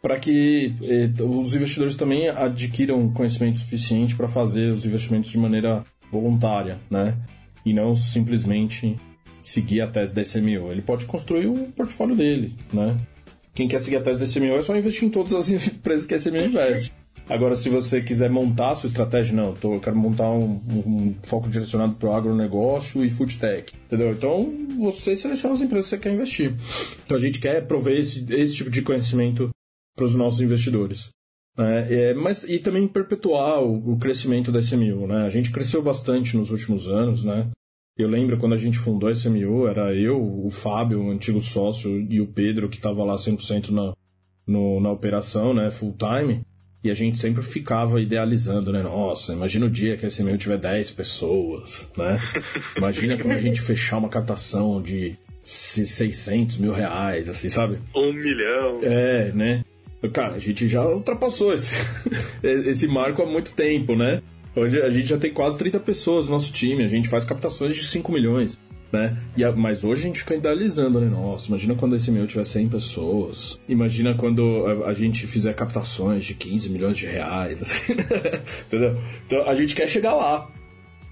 para 0.00 0.18
que 0.18 0.72
eh, 0.82 1.22
os 1.22 1.54
investidores 1.54 1.96
também 1.96 2.28
adquiram 2.28 3.10
conhecimento 3.10 3.60
suficiente 3.60 4.14
para 4.14 4.28
fazer 4.28 4.72
os 4.72 4.84
investimentos 4.84 5.30
de 5.30 5.38
maneira 5.38 5.82
voluntária, 6.10 6.78
né? 6.90 7.16
E 7.64 7.72
não 7.72 7.94
simplesmente 7.94 8.96
seguir 9.40 9.80
a 9.80 9.86
tese 9.86 10.14
da 10.14 10.22
SMO. 10.22 10.70
Ele 10.70 10.82
pode 10.82 11.04
construir 11.06 11.46
o 11.46 11.54
portfólio 11.72 12.16
dele, 12.16 12.54
né? 12.72 12.96
Quem 13.54 13.66
quer 13.66 13.80
seguir 13.80 13.96
a 13.96 14.00
tese 14.00 14.20
da 14.20 14.26
SMO 14.26 14.56
é 14.56 14.62
só 14.62 14.76
investir 14.76 15.04
em 15.04 15.10
todas 15.10 15.32
as 15.32 15.50
empresas 15.50 16.06
que 16.06 16.14
a 16.14 16.18
SMO 16.18 16.36
investe. 16.36 16.92
Agora, 17.28 17.54
se 17.54 17.68
você 17.68 18.00
quiser 18.00 18.30
montar 18.30 18.70
a 18.70 18.74
sua 18.74 18.86
estratégia, 18.86 19.36
não, 19.36 19.52
tô, 19.52 19.74
eu 19.74 19.80
quero 19.80 19.96
montar 19.96 20.30
um, 20.30 20.60
um 20.70 21.14
foco 21.24 21.46
direcionado 21.48 21.92
para 21.94 22.08
o 22.08 22.12
agronegócio 22.14 23.04
e 23.04 23.10
food 23.10 23.36
tech, 23.36 23.70
entendeu? 23.84 24.12
Então, 24.12 24.50
você 24.78 25.14
seleciona 25.14 25.54
as 25.54 25.60
empresas 25.60 25.86
que 25.86 25.96
você 25.96 25.98
quer 25.98 26.14
investir. 26.14 26.54
Então, 27.04 27.18
a 27.18 27.20
gente 27.20 27.38
quer 27.38 27.66
prover 27.66 27.98
esse, 27.98 28.24
esse 28.32 28.54
tipo 28.54 28.70
de 28.70 28.80
conhecimento 28.80 29.50
para 29.98 30.06
os 30.06 30.14
nossos 30.14 30.40
investidores. 30.40 31.10
Né? 31.56 31.92
É, 31.92 32.14
mas, 32.14 32.44
e 32.44 32.60
também 32.60 32.86
perpetuar 32.86 33.60
o, 33.62 33.94
o, 33.94 33.98
crescimento 33.98 34.52
da 34.52 34.60
SMU. 34.60 35.08
Né? 35.08 35.26
A 35.26 35.28
gente 35.28 35.50
cresceu 35.50 35.82
bastante 35.82 36.36
nos 36.36 36.52
últimos 36.52 36.86
anos. 36.86 37.24
Né? 37.24 37.48
Eu 37.96 38.08
lembro 38.08 38.38
quando 38.38 38.54
a 38.54 38.58
gente 38.58 38.78
fundou 38.78 39.08
a 39.08 39.12
SMU, 39.12 39.66
era 39.66 39.92
eu, 39.92 40.16
o 40.22 40.48
Fábio, 40.50 41.02
o 41.02 41.10
antigo 41.10 41.40
sócio, 41.40 42.00
e 42.08 42.20
o 42.20 42.28
Pedro, 42.28 42.68
que 42.68 42.76
estava 42.76 43.02
lá 43.02 43.16
100% 43.16 43.70
na, 43.70 43.92
no, 44.46 44.78
na 44.78 44.92
operação, 44.92 45.52
né, 45.52 45.68
full 45.68 45.96
time. 45.98 46.42
E 46.82 46.92
a 46.92 46.94
gente 46.94 47.18
sempre 47.18 47.42
ficava 47.42 48.00
idealizando, 48.00 48.72
né? 48.72 48.80
Nossa, 48.84 49.32
imagina 49.32 49.66
o 49.66 49.70
dia 49.70 49.96
que 49.96 50.06
a 50.06 50.08
SMU 50.08 50.38
tiver 50.38 50.58
10 50.58 50.92
pessoas, 50.92 51.90
né? 51.98 52.20
Imagina 52.76 53.18
quando 53.18 53.32
a 53.32 53.38
gente 53.38 53.60
fechar 53.60 53.98
uma 53.98 54.08
captação 54.08 54.80
de 54.80 55.18
600 55.42 56.58
mil 56.58 56.72
reais, 56.72 57.28
assim, 57.28 57.50
sabe? 57.50 57.80
Um 57.96 58.12
milhão. 58.12 58.78
É, 58.84 59.32
né? 59.32 59.64
Cara, 60.12 60.34
a 60.34 60.38
gente 60.38 60.68
já 60.68 60.86
ultrapassou 60.86 61.52
esse, 61.52 61.74
esse 62.42 62.86
marco 62.86 63.22
há 63.22 63.26
muito 63.26 63.52
tempo, 63.52 63.96
né? 63.96 64.22
Hoje 64.54 64.80
a 64.80 64.90
gente 64.90 65.08
já 65.08 65.18
tem 65.18 65.32
quase 65.32 65.58
30 65.58 65.80
pessoas 65.80 66.26
no 66.26 66.32
nosso 66.32 66.52
time, 66.52 66.84
a 66.84 66.88
gente 66.88 67.08
faz 67.08 67.24
captações 67.24 67.74
de 67.74 67.84
5 67.84 68.10
milhões, 68.12 68.58
né? 68.92 69.16
E 69.36 69.42
a, 69.42 69.50
mas 69.50 69.82
hoje 69.82 70.02
a 70.02 70.06
gente 70.06 70.20
fica 70.20 70.36
idealizando, 70.36 71.00
né? 71.00 71.08
Nossa, 71.08 71.48
imagina 71.48 71.74
quando 71.74 71.96
esse 71.96 72.10
meu 72.12 72.26
tiver 72.26 72.44
100 72.44 72.68
pessoas. 72.68 73.60
Imagina 73.68 74.14
quando 74.14 74.66
a, 74.66 74.90
a, 74.90 74.94
gente 74.94 75.26
fizer 75.26 75.52
captações 75.54 76.24
de 76.24 76.34
15 76.34 76.70
milhões 76.70 76.96
de 76.96 77.06
reais, 77.06 77.60
assim, 77.62 77.94
né? 77.94 78.04
Entendeu? 78.66 78.96
Então 79.26 79.48
a 79.48 79.54
gente 79.54 79.74
quer 79.74 79.88
chegar 79.88 80.14
lá, 80.14 80.48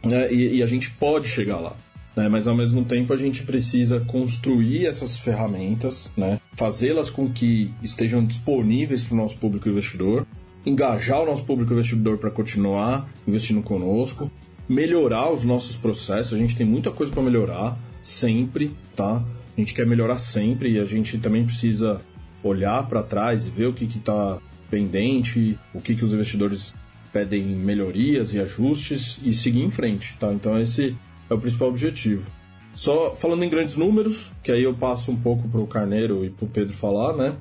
né? 0.05 0.33
E, 0.33 0.59
e 0.59 0.63
a 0.63 0.67
gente 0.67 0.91
pode 0.93 1.29
chegar 1.29 1.59
lá 1.59 1.77
né? 2.17 2.29
mas 2.29 2.49
ao 2.49 2.57
mesmo 2.57 2.85
tempo 2.85 3.13
a 3.13 3.17
gente 3.17 3.43
precisa 3.43 4.01
construir 4.01 4.87
essas 4.87 5.19
ferramentas, 5.19 6.11
né? 6.17 6.41
fazê-las 6.57 7.11
com 7.11 7.31
que 7.31 7.71
estejam 7.83 8.25
disponíveis 8.25 9.05
para 9.05 9.15
o 9.15 9.17
nosso 9.19 9.37
público 9.37 9.69
investidor, 9.69 10.27
engajar 10.65 11.23
o 11.23 11.27
nosso 11.27 11.45
público 11.45 11.75
investidor 11.75 12.17
para 12.17 12.31
continuar 12.31 13.09
investindo 13.29 13.63
conosco, 13.63 14.31
melhorar 14.69 15.31
os 15.31 15.45
nossos 15.45 15.77
processos. 15.77 16.33
A 16.33 16.39
gente 16.39 16.57
tem 16.57 16.67
muita 16.67 16.91
coisa 16.91 17.13
para 17.13 17.23
melhorar 17.23 17.79
sempre, 18.03 18.75
tá? 18.97 19.23
A 19.57 19.61
gente 19.61 19.75
quer 19.75 19.87
melhorar 19.87 20.19
sempre 20.19 20.73
e 20.73 20.79
a 20.81 20.85
gente 20.85 21.19
também 21.19 21.45
precisa 21.45 22.01
olhar 22.43 22.87
para 22.89 23.03
trás 23.03 23.47
e 23.47 23.51
ver 23.51 23.67
o 23.67 23.73
que 23.73 23.85
está 23.85 24.39
pendente, 24.71 25.59
o 25.73 25.81
que, 25.81 25.95
que 25.95 26.05
os 26.05 26.13
investidores 26.13 26.75
pedem 27.13 27.45
melhorias 27.45 28.35
e 28.35 28.41
ajustes 28.41 29.19
e 29.23 29.33
seguir 29.33 29.63
em 29.63 29.71
frente, 29.71 30.17
tá? 30.19 30.33
Então 30.33 30.61
esse 30.61 30.97
é 31.29 31.35
o 31.35 31.39
principal 31.39 31.69
objetivo. 31.69 32.31
Só 32.75 33.15
falando 33.15 33.43
em 33.43 33.49
grandes 33.49 33.77
números, 33.77 34.31
que 34.43 34.53
aí 34.53 34.63
eu 34.63 34.75
passo 34.75 35.11
um 35.11 35.17
pouco 35.17 35.49
para 35.49 35.61
o 35.61 35.67
Carneiro 35.67 36.25
e 36.25 36.31
para 36.31 36.45
o 36.45 36.49
Pedro 36.49 36.75
falar, 36.75 37.17
né? 37.17 37.35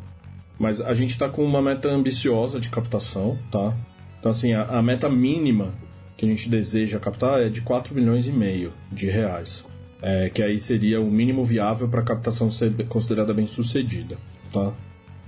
Mas 0.57 0.79
a 0.79 0.93
gente 0.93 1.09
está 1.09 1.27
com 1.27 1.43
uma 1.43 1.61
meta 1.61 1.89
ambiciosa 1.89 2.59
de 2.59 2.69
captação, 2.69 3.37
tá? 3.51 3.75
Então, 4.17 4.31
assim, 4.31 4.53
a, 4.53 4.63
a, 4.63 4.81
meta 4.81 5.09
mínima 5.09 5.73
que 6.15 6.25
a 6.25 6.27
gente 6.27 6.49
deseja 6.49 6.99
captar 6.99 7.41
é 7.41 7.49
de 7.49 7.61
4 7.61 7.93
milhões 7.93 8.27
e 8.27 8.31
meio 8.31 8.71
de 8.91 9.07
reais. 9.07 9.67
É, 10.01 10.29
que 10.29 10.41
aí 10.41 10.59
seria 10.59 11.01
o 11.01 11.11
mínimo 11.11 11.43
viável 11.43 11.87
para 11.89 11.99
a 11.99 12.03
captação 12.03 12.49
ser 12.49 12.71
considerada 12.87 13.33
bem 13.33 13.47
sucedida, 13.47 14.17
tá? 14.53 14.73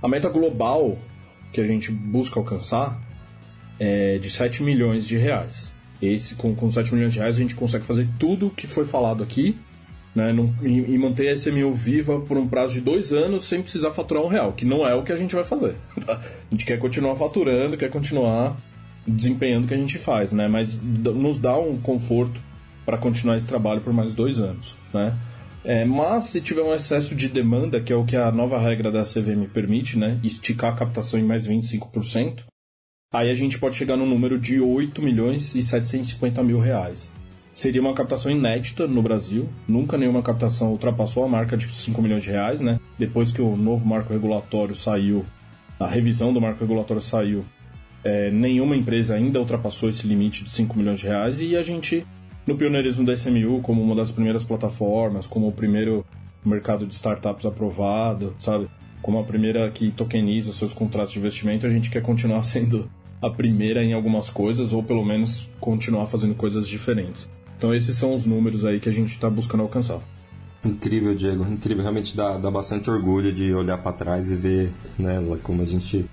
A 0.00 0.08
meta 0.08 0.28
global 0.28 0.96
que 1.52 1.60
a 1.60 1.64
gente 1.64 1.90
busca 1.90 2.38
alcançar 2.38 3.00
é 3.78 4.18
de 4.18 4.30
7 4.30 4.62
milhões 4.62 5.06
de 5.06 5.16
reais. 5.16 5.74
Esse, 6.00 6.36
com, 6.36 6.54
com 6.54 6.70
7 6.70 6.94
milhões 6.94 7.12
de 7.12 7.18
reais, 7.18 7.36
a 7.36 7.40
gente 7.40 7.54
consegue 7.54 7.84
fazer 7.84 8.08
tudo 8.18 8.46
o 8.46 8.50
que 8.50 8.66
foi 8.66 8.84
falado 8.84 9.22
aqui 9.22 9.56
né, 10.14 10.34
e, 10.62 10.94
e, 10.94 10.98
manter 10.98 11.28
a 11.28 11.34
SMU 11.34 11.72
viva 11.72 12.20
por 12.20 12.36
um 12.36 12.48
prazo 12.48 12.74
de 12.74 12.80
dois 12.80 13.12
anos 13.12 13.46
sem 13.46 13.62
precisar 13.62 13.90
faturar 13.90 14.24
um 14.24 14.28
real, 14.28 14.52
que 14.52 14.64
não 14.64 14.86
é 14.86 14.94
o 14.94 15.02
que 15.02 15.12
a 15.12 15.16
gente 15.16 15.34
vai 15.34 15.44
fazer. 15.44 15.76
Tá? 16.04 16.14
A 16.14 16.50
gente 16.50 16.64
quer 16.64 16.78
continuar 16.78 17.14
faturando, 17.16 17.76
quer 17.76 17.90
continuar 17.90 18.56
desempenhando 19.06 19.64
o 19.64 19.68
que 19.68 19.74
a 19.74 19.78
gente 19.78 19.98
faz, 19.98 20.32
né? 20.32 20.48
Mas 20.48 20.82
nos 20.82 21.38
dá 21.38 21.58
um 21.58 21.78
conforto 21.78 22.40
para 22.84 22.98
continuar 22.98 23.36
esse 23.36 23.46
trabalho 23.46 23.80
por 23.80 23.92
mais 23.92 24.14
dois 24.14 24.40
anos, 24.40 24.76
né? 24.92 25.16
É, 25.64 25.84
mas 25.84 26.24
se 26.24 26.40
tiver 26.40 26.62
um 26.62 26.72
excesso 26.72 27.14
de 27.14 27.28
demanda, 27.28 27.80
que 27.80 27.92
é 27.92 27.96
o 27.96 28.04
que 28.04 28.16
a 28.16 28.30
nova 28.32 28.58
regra 28.58 28.90
da 28.90 29.02
CVM 29.02 29.46
permite, 29.52 29.98
né? 29.98 30.18
Esticar 30.22 30.72
a 30.72 30.76
captação 30.76 31.18
em 31.18 31.24
mais 31.24 31.46
25%, 31.46 32.44
aí 33.10 33.30
a 33.30 33.34
gente 33.34 33.58
pode 33.58 33.74
chegar 33.74 33.96
no 33.96 34.04
número 34.04 34.38
de 34.38 34.60
8 34.60 35.00
milhões 35.00 35.54
e 35.54 35.62
750 35.62 36.42
mil 36.42 36.58
reais. 36.58 37.10
Seria 37.54 37.80
uma 37.80 37.94
captação 37.94 38.30
inédita 38.30 38.86
no 38.86 39.02
Brasil, 39.02 39.48
nunca 39.66 39.96
nenhuma 39.96 40.22
captação 40.22 40.70
ultrapassou 40.70 41.24
a 41.24 41.28
marca 41.28 41.56
de 41.56 41.74
5 41.74 42.00
milhões 42.02 42.22
de 42.22 42.30
reais, 42.30 42.60
né? 42.60 42.78
Depois 42.98 43.32
que 43.32 43.40
o 43.40 43.56
novo 43.56 43.84
marco 43.86 44.12
regulatório 44.12 44.74
saiu, 44.74 45.24
a 45.80 45.86
revisão 45.86 46.32
do 46.32 46.40
marco 46.40 46.60
regulatório 46.60 47.00
saiu, 47.00 47.44
é, 48.04 48.30
nenhuma 48.30 48.76
empresa 48.76 49.14
ainda 49.14 49.40
ultrapassou 49.40 49.88
esse 49.88 50.06
limite 50.06 50.44
de 50.44 50.50
5 50.50 50.76
milhões 50.76 51.00
de 51.00 51.06
reais 51.06 51.40
e 51.40 51.56
a 51.56 51.62
gente, 51.62 52.06
no 52.46 52.56
pioneirismo 52.56 53.04
da 53.04 53.14
SMU, 53.14 53.60
como 53.62 53.82
uma 53.82 53.94
das 53.94 54.12
primeiras 54.12 54.44
plataformas, 54.44 55.26
como 55.26 55.48
o 55.48 55.52
primeiro 55.52 56.04
mercado 56.44 56.86
de 56.86 56.94
startups 56.94 57.46
aprovado, 57.46 58.36
sabe? 58.38 58.68
Como 59.02 59.18
a 59.18 59.24
primeira 59.24 59.70
que 59.70 59.90
tokeniza 59.90 60.52
seus 60.52 60.72
contratos 60.72 61.12
de 61.12 61.18
investimento, 61.18 61.66
a 61.66 61.70
gente 61.70 61.90
quer 61.90 62.02
continuar 62.02 62.42
sendo 62.44 62.90
a 63.20 63.30
primeira 63.30 63.82
em 63.82 63.92
algumas 63.92 64.30
coisas, 64.30 64.72
ou 64.72 64.82
pelo 64.82 65.04
menos 65.04 65.48
continuar 65.60 66.06
fazendo 66.06 66.34
coisas 66.34 66.68
diferentes. 66.68 67.28
Então 67.56 67.74
esses 67.74 67.96
são 67.96 68.14
os 68.14 68.26
números 68.26 68.64
aí 68.64 68.78
que 68.78 68.88
a 68.88 68.92
gente 68.92 69.12
está 69.12 69.28
buscando 69.28 69.62
alcançar. 69.62 70.00
Incrível, 70.64 71.14
Diego, 71.14 71.44
incrível. 71.44 71.82
Realmente 71.82 72.16
dá, 72.16 72.36
dá 72.36 72.50
bastante 72.50 72.90
orgulho 72.90 73.32
de 73.32 73.52
olhar 73.52 73.78
para 73.78 73.92
trás 73.92 74.30
e 74.30 74.36
ver 74.36 74.72
né, 74.98 75.18
como 75.42 75.62
a 75.62 75.64
gente 75.64 76.08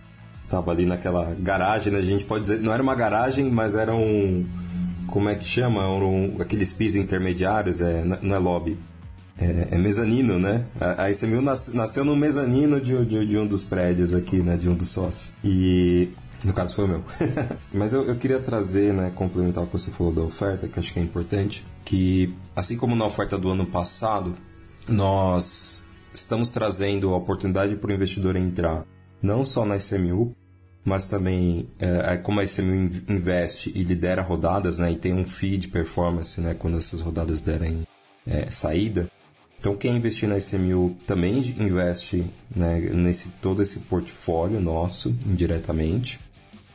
tava 0.49 0.71
ali 0.71 0.85
naquela 0.85 1.33
garagem, 1.39 1.91
né? 1.91 1.99
A 1.99 2.03
gente 2.03 2.23
pode 2.25 2.43
dizer, 2.43 2.59
não 2.59 2.71
era 2.71 2.81
uma 2.81 2.95
garagem, 2.95 3.49
mas 3.49 3.75
era 3.75 3.93
um. 3.93 4.45
Como 5.07 5.29
é 5.29 5.35
que 5.35 5.45
chama? 5.45 5.87
Um, 5.87 6.41
aqueles 6.41 6.73
pisos 6.73 6.97
intermediários, 6.97 7.81
é, 7.81 8.03
não 8.21 8.35
é 8.35 8.39
lobby. 8.39 8.77
É, 9.37 9.69
é 9.71 9.77
mezanino, 9.77 10.39
né? 10.39 10.65
A, 10.79 11.03
a 11.03 11.11
ICMU 11.11 11.41
nasceu 11.41 12.05
no 12.05 12.15
mezanino 12.15 12.79
de, 12.79 13.05
de, 13.05 13.25
de, 13.25 13.37
um 13.37 13.45
dos 13.45 13.63
prédios 13.63 14.13
aqui, 14.13 14.37
né? 14.37 14.55
De 14.55 14.69
um 14.69 14.75
dos 14.75 14.89
sócios. 14.89 15.33
E. 15.43 16.09
No 16.43 16.53
caso 16.53 16.75
foi 16.75 16.85
o 16.85 16.87
meu. 16.87 17.03
Mas 17.73 17.93
eu, 17.93 18.03
eu 18.03 18.15
queria 18.17 18.39
trazer, 18.39 18.93
né, 18.93 19.11
complementar 19.15 19.63
o 19.63 19.67
que 19.67 19.73
você 19.73 19.89
falou 19.89 20.13
da 20.13 20.21
oferta, 20.21 20.67
que 20.67 20.77
acho 20.77 20.93
que 20.93 20.99
é 20.99 21.01
importante, 21.01 21.65
que 21.83 22.35
assim 22.55 22.77
como 22.77 22.95
na 22.95 23.05
oferta 23.05 23.35
do 23.35 23.49
ano 23.49 23.65
passado, 23.65 24.35
nós 24.87 25.85
estamos 26.13 26.47
trazendo 26.47 27.13
a 27.13 27.17
oportunidade 27.17 27.75
para 27.75 27.89
o 27.89 27.93
investidor 27.93 28.35
entrar 28.35 28.85
não 29.21 29.43
só 29.43 29.65
na 29.65 29.77
ICMU, 29.77 30.35
mas 30.83 31.07
também 31.07 31.67
é, 31.79 32.13
é, 32.13 32.17
como 32.17 32.39
a 32.39 32.43
ICMU 32.43 32.91
investe 33.09 33.71
e 33.73 33.83
lidera 33.83 34.21
rodadas, 34.21 34.77
né, 34.77 34.91
e 34.91 34.95
tem 34.95 35.13
um 35.13 35.25
feed 35.25 35.69
performance, 35.69 36.39
né, 36.39 36.53
quando 36.53 36.77
essas 36.77 37.01
rodadas 37.01 37.41
derem 37.41 37.87
é, 38.25 38.49
saída. 38.51 39.09
Então 39.65 39.75
quem 39.75 39.97
investir 39.97 40.30
na 40.30 40.38
ICMU 40.38 40.95
também 41.08 41.39
investe 41.58 42.23
né, 42.56 42.82
nesse 42.93 43.30
todo 43.41 43.63
esse 43.63 43.80
portfólio 43.80 44.62
nosso 44.62 45.10
indiretamente. 45.25 46.19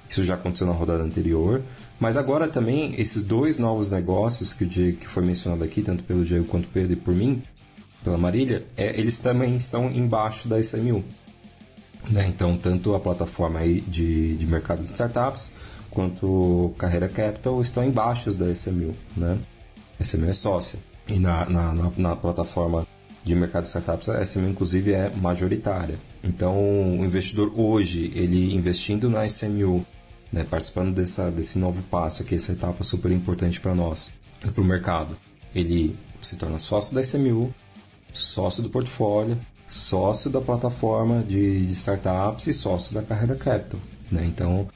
Isso 0.09 0.25
já 0.25 0.35
aconteceu 0.35 0.67
na 0.67 0.73
rodada 0.73 1.05
anterior, 1.05 1.63
mas 2.01 2.17
agora 2.17 2.49
também 2.49 3.01
esses 3.01 3.25
dois 3.25 3.61
novos 3.61 3.93
negócios 3.93 4.53
que 4.53 4.67
Diego, 4.67 4.99
que 4.99 5.07
foi 5.07 5.25
mencionado 5.25 5.63
aqui, 5.63 5.83
tanto 5.83 6.03
pelo 6.03 6.25
Diego 6.25 6.45
quanto 6.47 6.67
Pedro 6.67 6.95
e 6.95 6.97
por 6.97 7.15
mim, 7.15 7.45
pela 8.03 8.19
Marília, 8.19 8.67
é, 8.77 8.99
eles 8.99 9.21
também 9.21 9.55
estão 9.55 9.89
embaixo 9.89 10.49
da 10.49 10.59
ICMU. 10.59 11.05
Né? 12.11 12.27
Então, 12.27 12.59
tanto 12.59 12.97
a 12.97 12.99
plataforma 12.99 13.61
de, 13.61 14.37
de 14.37 14.47
mercado 14.49 14.83
de 14.83 14.91
startups 14.91 15.53
quanto 15.93 16.75
Carreira 16.77 17.09
Capital 17.09 17.63
estão 17.63 17.85
embaixo 17.85 18.33
da 18.35 18.51
SMU. 18.51 18.97
Né? 19.17 19.39
A 19.97 20.03
SMU 20.03 20.29
é 20.29 20.33
sócia. 20.33 20.90
E 21.11 21.19
na, 21.19 21.49
na, 21.49 21.75
na, 21.75 21.93
na 21.97 22.17
plataforma 22.17 22.87
de 23.25 23.35
mercado 23.35 23.63
de 23.63 23.69
startups, 23.69 24.09
a 24.09 24.23
SMU 24.23 24.49
inclusive 24.49 24.93
é 24.93 25.11
majoritária. 25.11 25.99
Então, 26.23 26.57
o 26.99 27.05
investidor 27.05 27.53
hoje, 27.57 28.11
ele 28.15 28.55
investindo 28.55 29.11
na 29.11 29.27
SMU, 29.27 29.85
né, 30.33 30.45
participando 30.45 30.95
dessa, 30.95 31.31
desse 31.31 31.59
novo 31.59 31.83
passo, 31.83 32.25
que 32.25 32.35
essa 32.35 32.53
etapa 32.53 32.85
super 32.85 33.11
importante 33.11 33.61
para 33.61 33.75
nós, 33.75 34.13
para 34.41 34.63
o 34.63 34.65
mercado, 34.65 35.17
ele 35.55 35.97
se 36.23 36.37
torna 36.37 36.59
sócio 36.59 36.95
da 36.95 37.03
SMU, 37.03 37.53
sócio 38.13 38.63
do 38.63 38.71
portfólio, 38.71 39.39
sócio 39.69 40.31
da 40.31 40.41
plataforma 40.41 41.23
de, 41.23 41.67
de 41.67 41.73
startups 41.73 42.47
e 42.47 42.53
sócio 42.53 42.95
da 42.95 43.03
Carreira 43.03 43.37
Capital. 43.37 43.81
Né? 44.11 44.25
Então, 44.27 44.69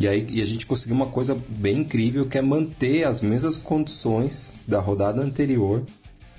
e 0.00 0.08
aí 0.08 0.26
e 0.30 0.40
a 0.40 0.46
gente 0.46 0.64
conseguiu 0.64 0.96
uma 0.96 1.08
coisa 1.08 1.38
bem 1.46 1.80
incrível 1.80 2.26
que 2.26 2.38
é 2.38 2.42
manter 2.42 3.04
as 3.04 3.20
mesmas 3.20 3.58
condições 3.58 4.60
da 4.66 4.80
rodada 4.80 5.20
anterior 5.20 5.84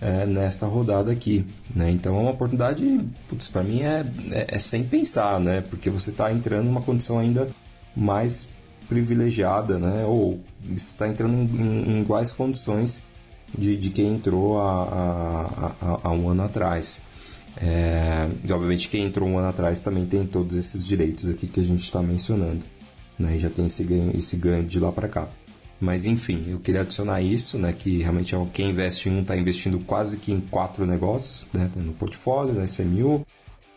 é, 0.01 0.25
nesta 0.25 0.65
rodada 0.65 1.11
aqui. 1.11 1.45
Né? 1.75 1.91
Então 1.91 2.17
é 2.17 2.19
uma 2.21 2.31
oportunidade, 2.31 2.99
putz, 3.29 3.47
para 3.47 3.61
mim 3.61 3.83
é, 3.83 4.03
é, 4.31 4.55
é, 4.55 4.59
sem 4.59 4.83
pensar, 4.83 5.39
né? 5.39 5.61
porque 5.61 5.91
você 5.91 6.09
está 6.09 6.33
entrando 6.33 6.65
numa 6.65 6.81
condição 6.81 7.19
ainda 7.19 7.47
mais 7.95 8.47
privilegiada, 8.89 9.77
né? 9.77 10.05
ou 10.05 10.39
está 10.75 11.07
entrando 11.07 11.35
em, 11.35 11.97
em, 11.97 12.01
iguais 12.01 12.31
condições 12.31 13.03
de, 13.55 13.77
de 13.77 13.91
quem 13.91 14.15
entrou 14.15 14.59
há 14.59 16.09
um 16.11 16.29
ano 16.29 16.45
atrás. 16.45 17.03
É, 17.57 18.27
e 18.43 18.51
obviamente 18.51 18.89
quem 18.89 19.05
entrou 19.05 19.29
um 19.29 19.37
ano 19.37 19.49
atrás 19.49 19.79
também 19.81 20.07
tem 20.07 20.25
todos 20.25 20.55
esses 20.55 20.83
direitos 20.83 21.29
aqui 21.29 21.45
que 21.45 21.59
a 21.59 21.63
gente 21.63 21.83
está 21.83 22.01
mencionando. 22.01 22.63
Né? 23.21 23.35
E 23.35 23.39
já 23.39 23.49
tem 23.49 23.65
esse 23.65 23.83
ganho, 23.83 24.17
esse 24.17 24.35
ganho 24.37 24.63
de 24.63 24.79
lá 24.79 24.91
para 24.91 25.07
cá. 25.07 25.29
Mas 25.79 26.05
enfim, 26.05 26.45
eu 26.47 26.59
queria 26.59 26.81
adicionar 26.81 27.21
isso, 27.21 27.57
né? 27.57 27.73
Que 27.73 28.03
realmente 28.03 28.35
é 28.35 28.45
quem 28.53 28.69
investe 28.69 29.09
em 29.09 29.13
um 29.13 29.21
está 29.21 29.35
investindo 29.35 29.79
quase 29.79 30.17
que 30.17 30.31
em 30.31 30.39
quatro 30.39 30.85
negócios, 30.85 31.47
né? 31.51 31.71
No 31.75 31.93
portfólio, 31.93 32.53
na 32.53 32.65
SMU, 32.65 33.25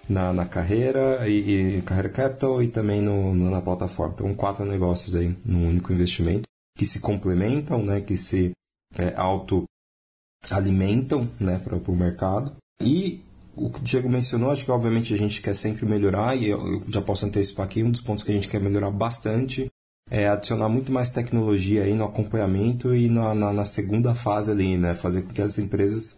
na, 0.06 0.30
na 0.30 0.44
carreira 0.44 1.26
e, 1.26 1.78
e 1.78 1.82
carreira 1.82 2.10
capital 2.10 2.62
e 2.62 2.68
também 2.68 3.00
no, 3.00 3.34
na 3.34 3.62
plataforma. 3.62 4.12
Então 4.14 4.34
quatro 4.34 4.66
negócios 4.66 5.16
aí 5.16 5.34
num 5.46 5.66
único 5.66 5.94
investimento 5.94 6.42
que 6.76 6.84
se 6.84 7.00
complementam, 7.00 7.82
né? 7.82 8.02
Que 8.02 8.18
se 8.18 8.52
é, 8.98 9.14
auto 9.16 9.64
alimentam, 10.50 11.26
né? 11.40 11.58
Para 11.58 11.76
o 11.76 11.96
mercado. 11.96 12.54
E 12.82 13.22
o 13.56 13.70
que 13.70 13.80
o 13.80 13.82
Diego 13.82 14.08
mencionou, 14.08 14.50
acho 14.50 14.64
que 14.64 14.70
obviamente 14.70 15.14
a 15.14 15.16
gente 15.16 15.40
quer 15.40 15.54
sempre 15.54 15.86
melhorar, 15.86 16.36
e 16.36 16.48
eu, 16.48 16.82
já 16.88 17.00
posso 17.00 17.26
antecipar 17.26 17.66
aqui, 17.66 17.82
um 17.82 17.90
dos 17.90 18.00
pontos 18.00 18.24
que 18.24 18.30
a 18.30 18.34
gente 18.34 18.48
quer 18.48 18.60
melhorar 18.60 18.90
bastante 18.90 19.68
é 20.10 20.28
adicionar 20.28 20.68
muito 20.68 20.92
mais 20.92 21.10
tecnologia 21.10 21.84
aí 21.84 21.94
no 21.94 22.04
acompanhamento 22.04 22.94
e 22.94 23.08
na, 23.08 23.34
na, 23.34 23.52
na 23.52 23.64
segunda 23.64 24.14
fase 24.14 24.50
ali, 24.50 24.76
né? 24.76 24.94
Fazer 24.94 25.22
com 25.22 25.32
que 25.32 25.40
as 25.40 25.58
empresas 25.58 26.16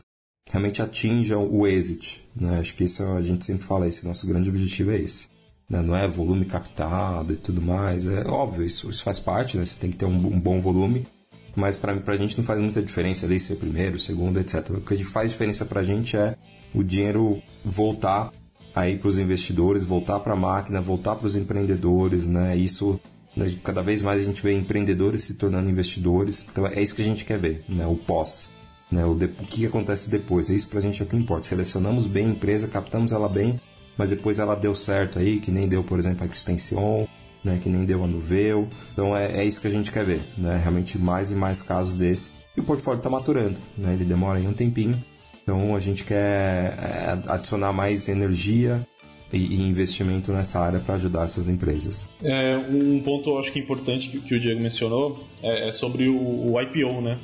realmente 0.51 0.83
atinjam 0.83 1.49
o 1.49 1.67
exit, 1.67 2.29
né? 2.35 2.59
Acho 2.59 2.75
que 2.75 2.85
isso 2.85 3.03
a 3.05 3.23
gente 3.23 3.45
sempre 3.45 3.65
fala, 3.65 3.87
esse 3.87 4.07
nosso 4.07 4.27
grande 4.27 4.49
objetivo 4.49 4.91
é 4.91 4.99
esse. 4.99 5.29
Né? 5.69 5.83
Não 5.83 5.97
é 5.97 6.09
volume 6.09 6.45
captado 6.45 7.33
e 7.33 7.37
tudo 7.37 7.63
mais, 7.63 8.07
é 8.07 8.25
óbvio, 8.27 8.65
isso, 8.65 8.91
isso 8.91 9.03
faz 9.03 9.21
parte, 9.21 9.57
né? 9.57 9.65
Você 9.65 9.79
tem 9.79 9.91
que 9.91 9.97
ter 9.97 10.07
um, 10.07 10.17
um 10.17 10.41
bom 10.41 10.61
volume, 10.61 11.07
mas 11.55 11.77
para 11.77 11.93
a 11.93 12.17
gente 12.17 12.37
não 12.37 12.45
faz 12.45 12.61
muita 12.61 12.83
diferença 12.83 13.25
ali 13.25 13.39
ser 13.39 13.57
primeiro, 13.57 13.99
segundo, 13.99 14.39
etc. 14.41 14.71
O 14.71 14.81
que 14.81 15.05
faz 15.05 15.31
diferença 15.31 15.65
para 15.65 15.81
a 15.81 15.85
gente 15.85 16.17
é 16.17 16.37
o 16.77 16.85
dinheiro 16.85 17.43
voltar 17.65 18.31
aí 18.75 18.99
para 18.99 19.09
os 19.09 19.19
investidores, 19.19 19.83
voltar 19.83 20.21
para 20.21 20.35
a 20.35 20.37
máquina, 20.37 20.81
voltar 20.83 21.17
para 21.17 21.27
os 21.27 21.35
empreendedores, 21.35 22.27
né? 22.27 22.55
Isso 22.55 23.01
né, 23.35 23.51
cada 23.65 23.83
vez 23.83 24.03
mais 24.03 24.21
a 24.21 24.25
gente 24.25 24.43
vê 24.43 24.53
empreendedores 24.53 25.25
se 25.25 25.35
tornando 25.35 25.71
investidores. 25.71 26.47
Então 26.53 26.67
é 26.67 26.83
isso 26.83 26.95
que 26.95 27.01
a 27.01 27.05
gente 27.05 27.25
quer 27.25 27.39
ver, 27.39 27.65
né? 27.67 27.87
O 27.87 27.97
pós, 27.97 28.53
né? 28.93 29.07
O, 29.07 29.15
de, 29.15 29.25
o 29.25 29.47
que 29.47 29.65
acontece 29.65 30.11
depois. 30.11 30.51
É 30.51 30.55
isso 30.55 30.69
para 30.69 30.79
a 30.79 30.83
gente 30.83 31.01
é 31.01 31.07
o 31.07 31.09
que 31.09 31.17
importa. 31.17 31.47
Selecionamos 31.47 32.07
bem 32.07 32.27
a 32.27 32.31
empresa, 32.31 32.69
captamos 32.69 33.11
ela 33.11 33.29
bem, 33.29 33.59
mas 33.97 34.11
depois 34.11 34.39
ela 34.39 34.55
deu 34.55 34.75
certo 34.75 35.19
aí, 35.19 35.41
que 35.41 35.51
nem 35.51 35.67
deu, 35.67 35.83
por 35.83 35.99
exemplo, 35.99 36.25
a 36.25 36.27
Extension, 36.27 37.07
né? 37.43 37.59
Que 37.63 37.71
nem 37.71 37.87
deu 37.87 38.05
a 38.05 38.07
Nuveu. 38.07 38.69
Então 38.93 39.17
é, 39.17 39.39
é 39.39 39.45
isso 39.47 39.63
que 39.63 39.67
a 39.67 39.71
gente 39.71 39.91
quer 39.91 40.05
ver, 40.05 40.21
né? 40.37 40.61
Realmente 40.63 40.99
mais 40.99 41.33
e 41.33 41.35
mais 41.35 41.63
casos 41.63 41.97
desse. 41.97 42.31
E 42.55 42.61
o 42.61 42.65
portfólio 42.65 42.99
está 42.99 43.09
maturando, 43.09 43.59
né? 43.79 43.95
Ele 43.95 44.05
demora 44.05 44.39
aí 44.39 44.47
um 44.47 44.53
tempinho 44.53 45.03
então 45.47 45.77
a 45.77 45.79
gente 45.79 46.03
quer 46.03 46.77
é, 46.77 47.19
adicionar 47.29 47.73
mais 47.73 48.09
energia 48.09 48.85
e 49.33 49.63
investimento 49.63 50.33
nessa 50.33 50.59
área 50.59 50.81
para 50.81 50.97
ajudar 50.97 51.25
essas 51.25 51.49
empresas. 51.49 52.11
É, 52.21 52.57
um 52.57 53.01
ponto 53.01 53.31
eu 53.31 53.39
acho 53.39 53.53
que 53.53 53.61
importante 53.61 54.09
que, 54.19 54.35
o 54.35 54.41
Diego 54.41 54.61
mencionou 54.61 55.25
é, 55.41 55.69
é 55.69 55.73
sobre 55.73 56.09
o, 56.09 56.53
o, 56.53 56.61
IPO, 56.61 57.01
né? 57.01 57.17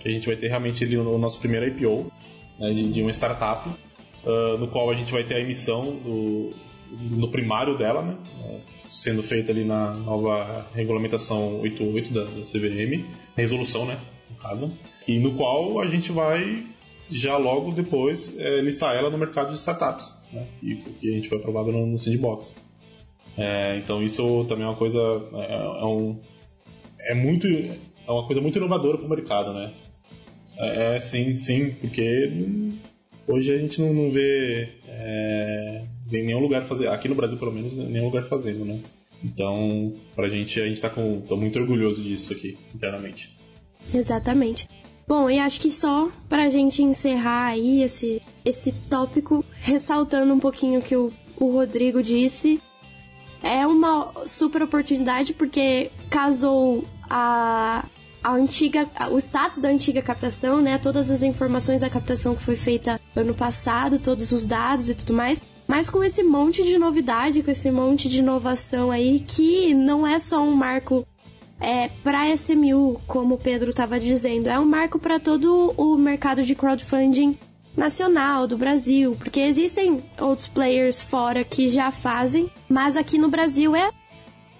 Que 0.00 0.08
a 0.08 0.10
gente 0.10 0.26
vai 0.26 0.36
ter 0.36 0.48
realmente 0.48 0.82
ali 0.82 0.96
o 0.96 1.16
nosso 1.16 1.38
primeiro 1.38 1.68
IPO 1.68 2.10
né, 2.58 2.72
de, 2.72 2.92
de, 2.92 3.02
uma 3.02 3.12
startup, 3.12 3.68
uh, 3.68 4.58
no 4.58 4.66
qual 4.66 4.90
a 4.90 4.94
gente 4.94 5.12
vai 5.12 5.22
ter 5.22 5.34
a 5.34 5.40
emissão 5.40 5.96
do, 5.96 6.54
no 6.90 7.30
primário 7.30 7.78
dela, 7.78 8.02
né? 8.02 8.16
Sendo 8.90 9.22
feita 9.22 9.52
ali 9.52 9.64
na 9.64 9.92
nova 9.92 10.66
regulamentação 10.74 11.60
88 11.60 12.12
da, 12.12 12.24
da 12.24 12.42
CVM, 12.42 13.04
resolução, 13.36 13.86
né? 13.86 13.96
No 14.28 14.36
caso, 14.36 14.76
e 15.06 15.20
no 15.20 15.34
qual 15.34 15.80
a 15.80 15.86
gente 15.86 16.10
vai 16.10 16.73
já 17.10 17.36
logo 17.36 17.72
depois 17.72 18.38
é, 18.38 18.60
listar 18.60 18.94
ela 18.96 19.10
no 19.10 19.18
mercado 19.18 19.52
de 19.52 19.58
startups, 19.58 20.12
né? 20.32 20.46
E 20.62 20.76
que 20.76 21.10
a 21.10 21.14
gente 21.14 21.28
foi 21.28 21.38
aprovado 21.38 21.70
no, 21.70 21.86
no 21.86 21.98
Sandbox. 21.98 22.56
É, 23.36 23.76
então 23.78 24.02
isso 24.02 24.44
também 24.48 24.64
é 24.64 24.68
uma 24.68 24.76
coisa 24.76 24.98
é, 25.34 25.54
é, 25.54 25.84
um, 25.84 26.18
é 27.00 27.14
muito 27.14 27.46
é 27.46 28.10
uma 28.10 28.26
coisa 28.26 28.40
muito 28.40 28.56
inovadora 28.56 28.98
para 28.98 29.06
o 29.06 29.10
mercado, 29.10 29.52
né? 29.52 29.72
É, 30.56 30.96
é, 30.96 30.98
sim, 31.00 31.36
sim, 31.36 31.70
porque 31.80 32.32
hoje 33.26 33.52
a 33.52 33.58
gente 33.58 33.80
não, 33.80 33.92
não 33.92 34.10
vê, 34.10 34.68
é, 34.86 35.82
em 36.12 36.24
nenhum 36.24 36.40
lugar 36.40 36.64
fazer, 36.66 36.88
aqui 36.88 37.08
no 37.08 37.14
Brasil 37.14 37.36
pelo 37.38 37.52
menos, 37.52 37.74
nenhum 37.76 38.04
lugar 38.04 38.24
fazendo, 38.24 38.64
né? 38.64 38.78
Então, 39.22 39.94
pra 40.14 40.28
gente, 40.28 40.60
a 40.60 40.66
gente 40.66 40.80
tá 40.80 40.90
com, 40.90 41.22
tô 41.22 41.36
muito 41.36 41.58
orgulhoso 41.58 42.02
disso 42.02 42.32
aqui, 42.32 42.58
internamente. 42.74 43.36
Exatamente. 43.92 44.68
Bom, 45.06 45.28
e 45.28 45.38
acho 45.38 45.60
que 45.60 45.70
só 45.70 46.08
pra 46.28 46.48
gente 46.48 46.82
encerrar 46.82 47.46
aí 47.48 47.82
esse, 47.82 48.22
esse 48.44 48.72
tópico, 48.88 49.44
ressaltando 49.60 50.32
um 50.32 50.40
pouquinho 50.40 50.80
o 50.80 50.82
que 50.82 50.96
o, 50.96 51.12
o 51.38 51.52
Rodrigo 51.52 52.02
disse, 52.02 52.60
é 53.42 53.66
uma 53.66 54.10
super 54.24 54.62
oportunidade 54.62 55.34
porque 55.34 55.90
casou 56.08 56.84
a, 57.10 57.84
a 58.22 58.32
antiga, 58.32 58.88
o 59.10 59.18
status 59.18 59.58
da 59.58 59.68
antiga 59.68 60.00
captação, 60.00 60.62
né? 60.62 60.78
Todas 60.78 61.10
as 61.10 61.22
informações 61.22 61.82
da 61.82 61.90
captação 61.90 62.34
que 62.34 62.42
foi 62.42 62.56
feita 62.56 62.98
ano 63.14 63.34
passado, 63.34 63.98
todos 63.98 64.32
os 64.32 64.46
dados 64.46 64.88
e 64.88 64.94
tudo 64.94 65.12
mais. 65.12 65.42
Mas 65.66 65.90
com 65.90 66.02
esse 66.02 66.22
monte 66.22 66.62
de 66.62 66.78
novidade, 66.78 67.42
com 67.42 67.50
esse 67.50 67.70
monte 67.70 68.08
de 68.08 68.20
inovação 68.20 68.90
aí, 68.90 69.20
que 69.20 69.74
não 69.74 70.06
é 70.06 70.18
só 70.18 70.42
um 70.42 70.54
marco 70.54 71.06
é, 71.64 71.88
para 72.02 72.28
SMU, 72.36 73.00
como 73.06 73.36
o 73.36 73.38
Pedro 73.38 73.70
estava 73.70 73.98
dizendo, 73.98 74.50
é 74.50 74.58
um 74.58 74.66
marco 74.66 74.98
para 74.98 75.18
todo 75.18 75.72
o 75.78 75.96
mercado 75.96 76.42
de 76.42 76.54
crowdfunding 76.54 77.38
nacional 77.74 78.46
do 78.46 78.58
Brasil, 78.58 79.16
porque 79.18 79.40
existem 79.40 80.04
outros 80.20 80.46
players 80.46 81.00
fora 81.00 81.42
que 81.42 81.66
já 81.68 81.90
fazem, 81.90 82.50
mas 82.68 82.98
aqui 82.98 83.16
no 83.16 83.30
Brasil 83.30 83.74
é 83.74 83.90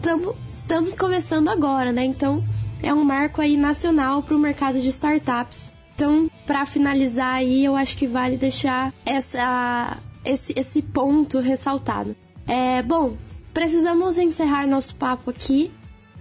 tamo, 0.00 0.34
estamos 0.48 0.96
começando 0.96 1.48
agora, 1.48 1.92
né? 1.92 2.04
Então 2.06 2.42
é 2.82 2.92
um 2.92 3.04
marco 3.04 3.42
aí 3.42 3.56
nacional 3.56 4.22
para 4.22 4.34
o 4.34 4.38
mercado 4.38 4.80
de 4.80 4.88
startups. 4.88 5.70
Então, 5.94 6.28
para 6.46 6.64
finalizar 6.64 7.34
aí, 7.34 7.64
eu 7.64 7.76
acho 7.76 7.98
que 7.98 8.06
vale 8.06 8.36
deixar 8.38 8.92
essa, 9.04 9.98
esse, 10.24 10.52
esse 10.56 10.80
ponto 10.80 11.38
ressaltado. 11.38 12.16
É, 12.46 12.82
bom, 12.82 13.14
precisamos 13.52 14.18
encerrar 14.18 14.66
nosso 14.66 14.96
papo 14.96 15.30
aqui. 15.30 15.70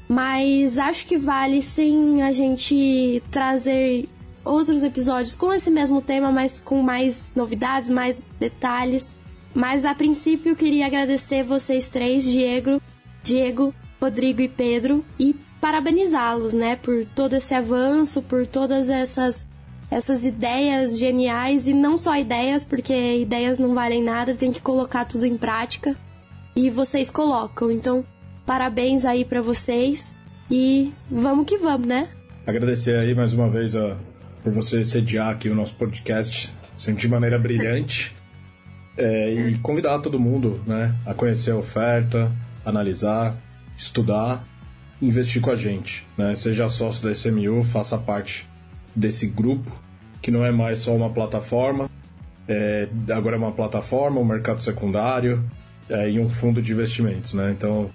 Mas 0.07 0.77
acho 0.77 1.05
que 1.07 1.17
vale 1.17 1.61
sim 1.61 2.21
a 2.21 2.31
gente 2.31 3.23
trazer 3.31 4.07
outros 4.43 4.83
episódios 4.83 5.35
com 5.35 5.53
esse 5.53 5.71
mesmo 5.71 6.01
tema, 6.01 6.31
mas 6.31 6.59
com 6.59 6.81
mais 6.81 7.31
novidades, 7.35 7.89
mais 7.89 8.17
detalhes. 8.39 9.13
Mas 9.53 9.85
a 9.85 9.95
princípio 9.95 10.55
queria 10.55 10.87
agradecer 10.87 11.43
vocês 11.43 11.89
três, 11.89 12.23
Diego, 12.23 12.81
Diego, 13.23 13.73
Rodrigo 14.01 14.41
e 14.41 14.49
Pedro, 14.49 15.05
e 15.17 15.35
parabenizá-los, 15.61 16.53
né, 16.53 16.75
por 16.75 17.05
todo 17.15 17.35
esse 17.35 17.53
avanço, 17.53 18.21
por 18.21 18.45
todas 18.45 18.89
essas 18.89 19.47
essas 19.89 20.25
ideias 20.25 20.97
geniais 20.97 21.67
e 21.67 21.73
não 21.73 21.97
só 21.97 22.17
ideias, 22.17 22.65
porque 22.65 23.17
ideias 23.17 23.59
não 23.59 23.75
valem 23.75 24.03
nada, 24.03 24.33
tem 24.33 24.51
que 24.51 24.59
colocar 24.59 25.05
tudo 25.05 25.23
em 25.23 25.37
prática. 25.37 25.95
E 26.55 26.67
vocês 26.69 27.11
colocam. 27.11 27.69
Então, 27.69 28.03
Parabéns 28.45 29.05
aí 29.05 29.23
para 29.23 29.41
vocês 29.41 30.15
e 30.51 30.91
vamos 31.09 31.45
que 31.45 31.57
vamos, 31.57 31.87
né? 31.87 32.09
Agradecer 32.45 32.97
aí 32.97 33.15
mais 33.15 33.33
uma 33.33 33.49
vez 33.49 33.75
a, 33.75 33.95
por 34.43 34.51
você 34.51 34.83
sediar 34.83 35.29
aqui 35.29 35.47
o 35.47 35.55
nosso 35.55 35.75
podcast, 35.75 36.53
sempre 36.75 37.01
de 37.01 37.07
maneira 37.07 37.39
brilhante. 37.39 38.13
É, 38.95 39.33
e 39.33 39.57
convidar 39.57 39.97
todo 40.01 40.19
mundo 40.19 40.61
né, 40.67 40.93
a 41.03 41.15
conhecer 41.15 41.49
a 41.49 41.55
oferta, 41.55 42.31
analisar, 42.63 43.35
estudar, 43.75 44.45
investir 45.01 45.41
com 45.41 45.49
a 45.49 45.55
gente. 45.55 46.05
Né? 46.15 46.35
Seja 46.35 46.69
sócio 46.69 47.03
da 47.03 47.11
SMU, 47.11 47.63
faça 47.63 47.97
parte 47.97 48.47
desse 48.95 49.25
grupo, 49.25 49.71
que 50.21 50.29
não 50.29 50.45
é 50.45 50.51
mais 50.51 50.81
só 50.81 50.95
uma 50.95 51.09
plataforma, 51.09 51.89
é, 52.47 52.87
agora 53.09 53.35
é 53.35 53.39
uma 53.39 53.51
plataforma, 53.51 54.19
um 54.19 54.25
mercado 54.25 54.61
secundário 54.61 55.43
é, 55.89 56.11
e 56.11 56.19
um 56.19 56.29
fundo 56.29 56.61
de 56.61 56.71
investimentos. 56.71 57.33
Né? 57.33 57.51
Então, 57.51 57.89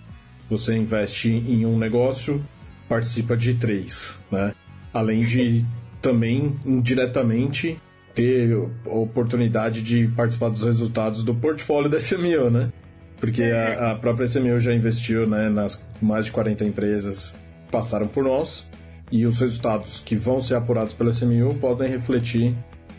você 0.48 0.76
investe 0.76 1.30
em 1.30 1.66
um 1.66 1.78
negócio, 1.78 2.44
participa 2.88 3.36
de 3.36 3.54
três, 3.54 4.24
né? 4.30 4.54
Além 4.92 5.20
de 5.20 5.64
também 6.00 6.56
indiretamente 6.64 7.78
ter 8.14 8.52
a 8.86 8.90
oportunidade 8.90 9.82
de 9.82 10.08
participar 10.08 10.48
dos 10.48 10.62
resultados 10.62 11.24
do 11.24 11.34
portfólio 11.34 11.90
da 11.90 11.98
SMU, 11.98 12.50
né? 12.50 12.72
Porque 13.18 13.42
a, 13.44 13.92
a 13.92 13.94
própria 13.96 14.26
SMU 14.26 14.58
já 14.58 14.72
investiu 14.72 15.26
né, 15.26 15.48
nas 15.48 15.84
mais 16.00 16.26
de 16.26 16.32
40 16.32 16.64
empresas 16.64 17.36
que 17.66 17.72
passaram 17.72 18.06
por 18.06 18.24
nós 18.24 18.68
e 19.10 19.26
os 19.26 19.38
resultados 19.40 20.00
que 20.00 20.16
vão 20.16 20.40
ser 20.40 20.54
apurados 20.54 20.94
pela 20.94 21.10
SMU 21.10 21.54
podem 21.54 21.88
refletir 21.88 22.54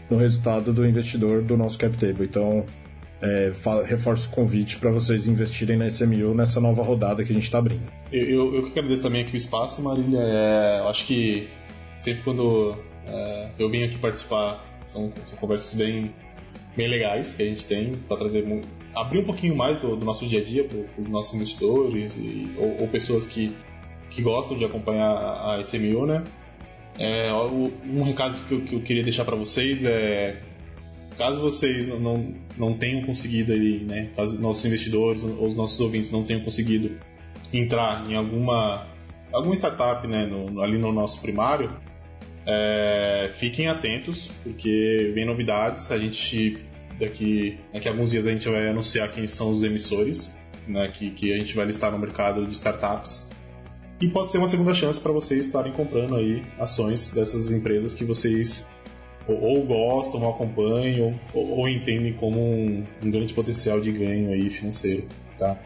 no 0.09 0.17
resultado 0.17 0.73
do 0.73 0.85
investidor 0.85 1.41
do 1.41 1.55
nosso 1.55 1.77
cap 1.77 1.95
table. 1.97 2.25
Então, 2.25 2.65
é, 3.21 3.51
reforço 3.85 4.29
o 4.29 4.31
convite 4.31 4.77
para 4.77 4.91
vocês 4.91 5.27
investirem 5.27 5.77
na 5.77 5.87
SMU 5.87 6.33
nessa 6.33 6.59
nova 6.61 6.81
rodada 6.83 7.23
que 7.23 7.31
a 7.31 7.35
gente 7.35 7.43
está 7.43 7.59
abrindo. 7.59 7.81
Eu, 8.11 8.23
eu, 8.23 8.55
eu, 8.55 8.65
agradeço 8.67 9.01
também 9.01 9.21
aqui 9.21 9.33
o 9.33 9.37
espaço, 9.37 9.81
Marília. 9.81 10.19
É, 10.19 10.79
eu 10.79 10.87
acho 10.87 11.05
que 11.05 11.47
sempre 11.97 12.23
quando 12.23 12.75
é, 13.07 13.49
eu 13.59 13.69
venho 13.69 13.85
aqui 13.85 13.97
participar, 13.97 14.65
são, 14.83 15.11
são, 15.25 15.37
conversas 15.37 15.75
bem, 15.75 16.13
bem 16.75 16.87
legais 16.87 17.33
que 17.33 17.43
a 17.43 17.45
gente 17.45 17.65
tem 17.65 17.91
para 18.07 18.17
trazer 18.17 18.45
abrir 18.95 19.19
um 19.19 19.25
pouquinho 19.25 19.55
mais 19.55 19.77
do, 19.79 19.95
do 19.95 20.05
nosso 20.05 20.25
dia 20.25 20.39
a 20.39 20.43
dia 20.43 20.63
para 20.63 20.79
os 20.97 21.09
nossos 21.09 21.33
investidores 21.35 22.17
e, 22.17 22.49
ou, 22.57 22.81
ou, 22.81 22.87
pessoas 22.87 23.27
que, 23.27 23.53
que 24.09 24.21
gostam 24.21 24.57
de 24.57 24.65
acompanhar 24.65 25.11
a, 25.11 25.55
a 25.55 25.61
SMU, 25.61 26.05
né? 26.05 26.23
É, 26.97 27.31
um 27.33 28.03
recado 28.03 28.45
que 28.45 28.53
eu, 28.53 28.61
que 28.61 28.75
eu 28.75 28.81
queria 28.81 29.03
deixar 29.03 29.23
para 29.23 29.35
vocês 29.35 29.85
é 29.85 30.41
caso 31.19 31.41
vocês 31.41 31.85
não, 31.85 31.99
não, 31.99 32.33
não 32.57 32.73
tenham 32.77 33.01
conseguido 33.01 33.51
aí, 33.51 33.83
né, 33.83 34.09
caso 34.15 34.41
nossos 34.41 34.65
investidores 34.65 35.21
ou 35.21 35.49
os 35.49 35.55
nossos 35.55 35.79
ouvintes 35.81 36.09
não 36.09 36.23
tenham 36.23 36.41
conseguido 36.41 36.97
entrar 37.53 38.09
em 38.09 38.15
alguma 38.15 38.87
alguma 39.31 39.53
startup, 39.53 40.07
né, 40.07 40.25
no, 40.25 40.61
ali 40.61 40.77
no 40.77 40.91
nosso 40.91 41.21
primário, 41.21 41.71
é, 42.45 43.31
fiquem 43.35 43.67
atentos 43.67 44.31
porque 44.43 45.11
vem 45.13 45.25
novidades. 45.25 45.91
A 45.91 45.99
gente 45.99 46.57
daqui, 46.99 47.57
daqui 47.73 47.87
a 47.87 47.91
alguns 47.91 48.11
dias 48.11 48.25
a 48.25 48.31
gente 48.31 48.47
vai 48.49 48.69
anunciar 48.69 49.11
quem 49.11 49.27
são 49.27 49.51
os 49.51 49.61
emissores, 49.61 50.39
né, 50.67 50.87
que, 50.87 51.11
que 51.11 51.33
a 51.33 51.37
gente 51.37 51.55
vai 51.55 51.65
listar 51.65 51.91
no 51.91 51.99
mercado 51.99 52.45
de 52.45 52.53
startups. 52.53 53.29
E 54.01 54.07
pode 54.07 54.31
ser 54.31 54.37
uma 54.37 54.47
segunda 54.47 54.73
chance 54.73 54.99
para 54.99 55.11
vocês 55.11 55.45
estarem 55.45 55.73
comprando 55.73 56.15
aí 56.15 56.41
ações 56.57 57.11
dessas 57.11 57.51
empresas 57.51 57.93
que 57.93 58.05
vocês 58.05 58.65
ou, 59.33 59.63
gostam, 59.63 60.21
ou 60.21 60.29
acompanham, 60.29 61.19
ou, 61.33 61.59
ou 61.59 61.69
entendem 61.69 62.13
como 62.13 62.39
um, 62.39 62.85
um, 63.03 63.11
grande 63.11 63.33
potencial 63.33 63.79
de 63.79 63.91
ganho 63.91 64.31
aí 64.31 64.49
financeiro, 64.49 65.07
tá? 65.37 65.57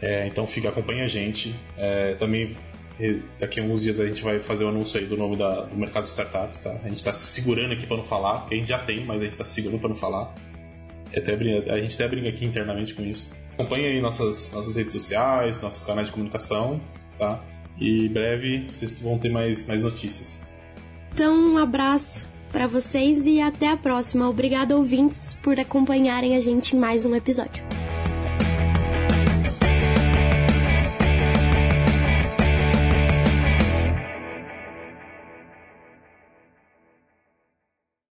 É, 0.00 0.26
então 0.26 0.46
fica, 0.46 0.68
acompanha 0.68 1.04
a 1.04 1.08
gente. 1.08 1.54
É, 1.76 2.14
também 2.14 2.56
daqui 3.38 3.60
a 3.60 3.62
alguns 3.62 3.82
dias 3.82 4.00
a 4.00 4.06
gente 4.06 4.22
vai 4.22 4.40
fazer 4.40 4.64
o 4.64 4.68
anúncio 4.68 4.98
aí 4.98 5.06
do 5.06 5.16
nome 5.16 5.36
da, 5.36 5.62
do 5.62 5.76
mercado 5.76 6.04
de 6.04 6.08
startups, 6.08 6.60
tá? 6.60 6.70
A 6.82 6.88
gente 6.88 6.96
está 6.96 7.12
se 7.12 7.26
segurando 7.26 7.72
aqui 7.72 7.86
para 7.86 7.96
não 7.96 8.04
falar, 8.04 8.46
a 8.50 8.54
gente 8.54 8.68
já 8.68 8.78
tem, 8.78 9.04
mas 9.04 9.20
a 9.20 9.24
gente 9.24 9.32
está 9.32 9.44
se 9.44 9.54
segurando 9.54 9.80
para 9.80 9.90
não 9.90 9.96
falar. 9.96 10.34
Até, 11.14 11.34
a 11.34 11.80
gente 11.80 11.94
até 11.94 12.08
brinca 12.08 12.28
aqui 12.28 12.44
internamente 12.44 12.94
com 12.94 13.02
isso. 13.02 13.34
Acompanhe 13.54 13.86
aí 13.86 14.00
nossas, 14.00 14.52
nossas 14.52 14.76
redes 14.76 14.92
sociais, 14.92 15.62
nossos 15.62 15.82
canais 15.82 16.08
de 16.08 16.12
comunicação, 16.12 16.80
tá? 17.18 17.42
E 17.78 18.08
breve 18.08 18.66
vocês 18.72 19.00
vão 19.00 19.18
ter 19.18 19.30
mais, 19.30 19.66
mais 19.66 19.82
notícias. 19.82 20.42
Então, 21.12 21.52
um 21.52 21.58
abraço 21.58 22.26
para 22.56 22.66
vocês 22.66 23.26
e 23.26 23.38
até 23.38 23.68
a 23.68 23.76
próxima. 23.76 24.30
Obrigado, 24.30 24.72
ouvintes, 24.72 25.34
por 25.42 25.60
acompanharem 25.60 26.34
a 26.34 26.40
gente 26.40 26.74
em 26.74 26.78
mais 26.78 27.04
um 27.04 27.14
episódio. 27.14 27.62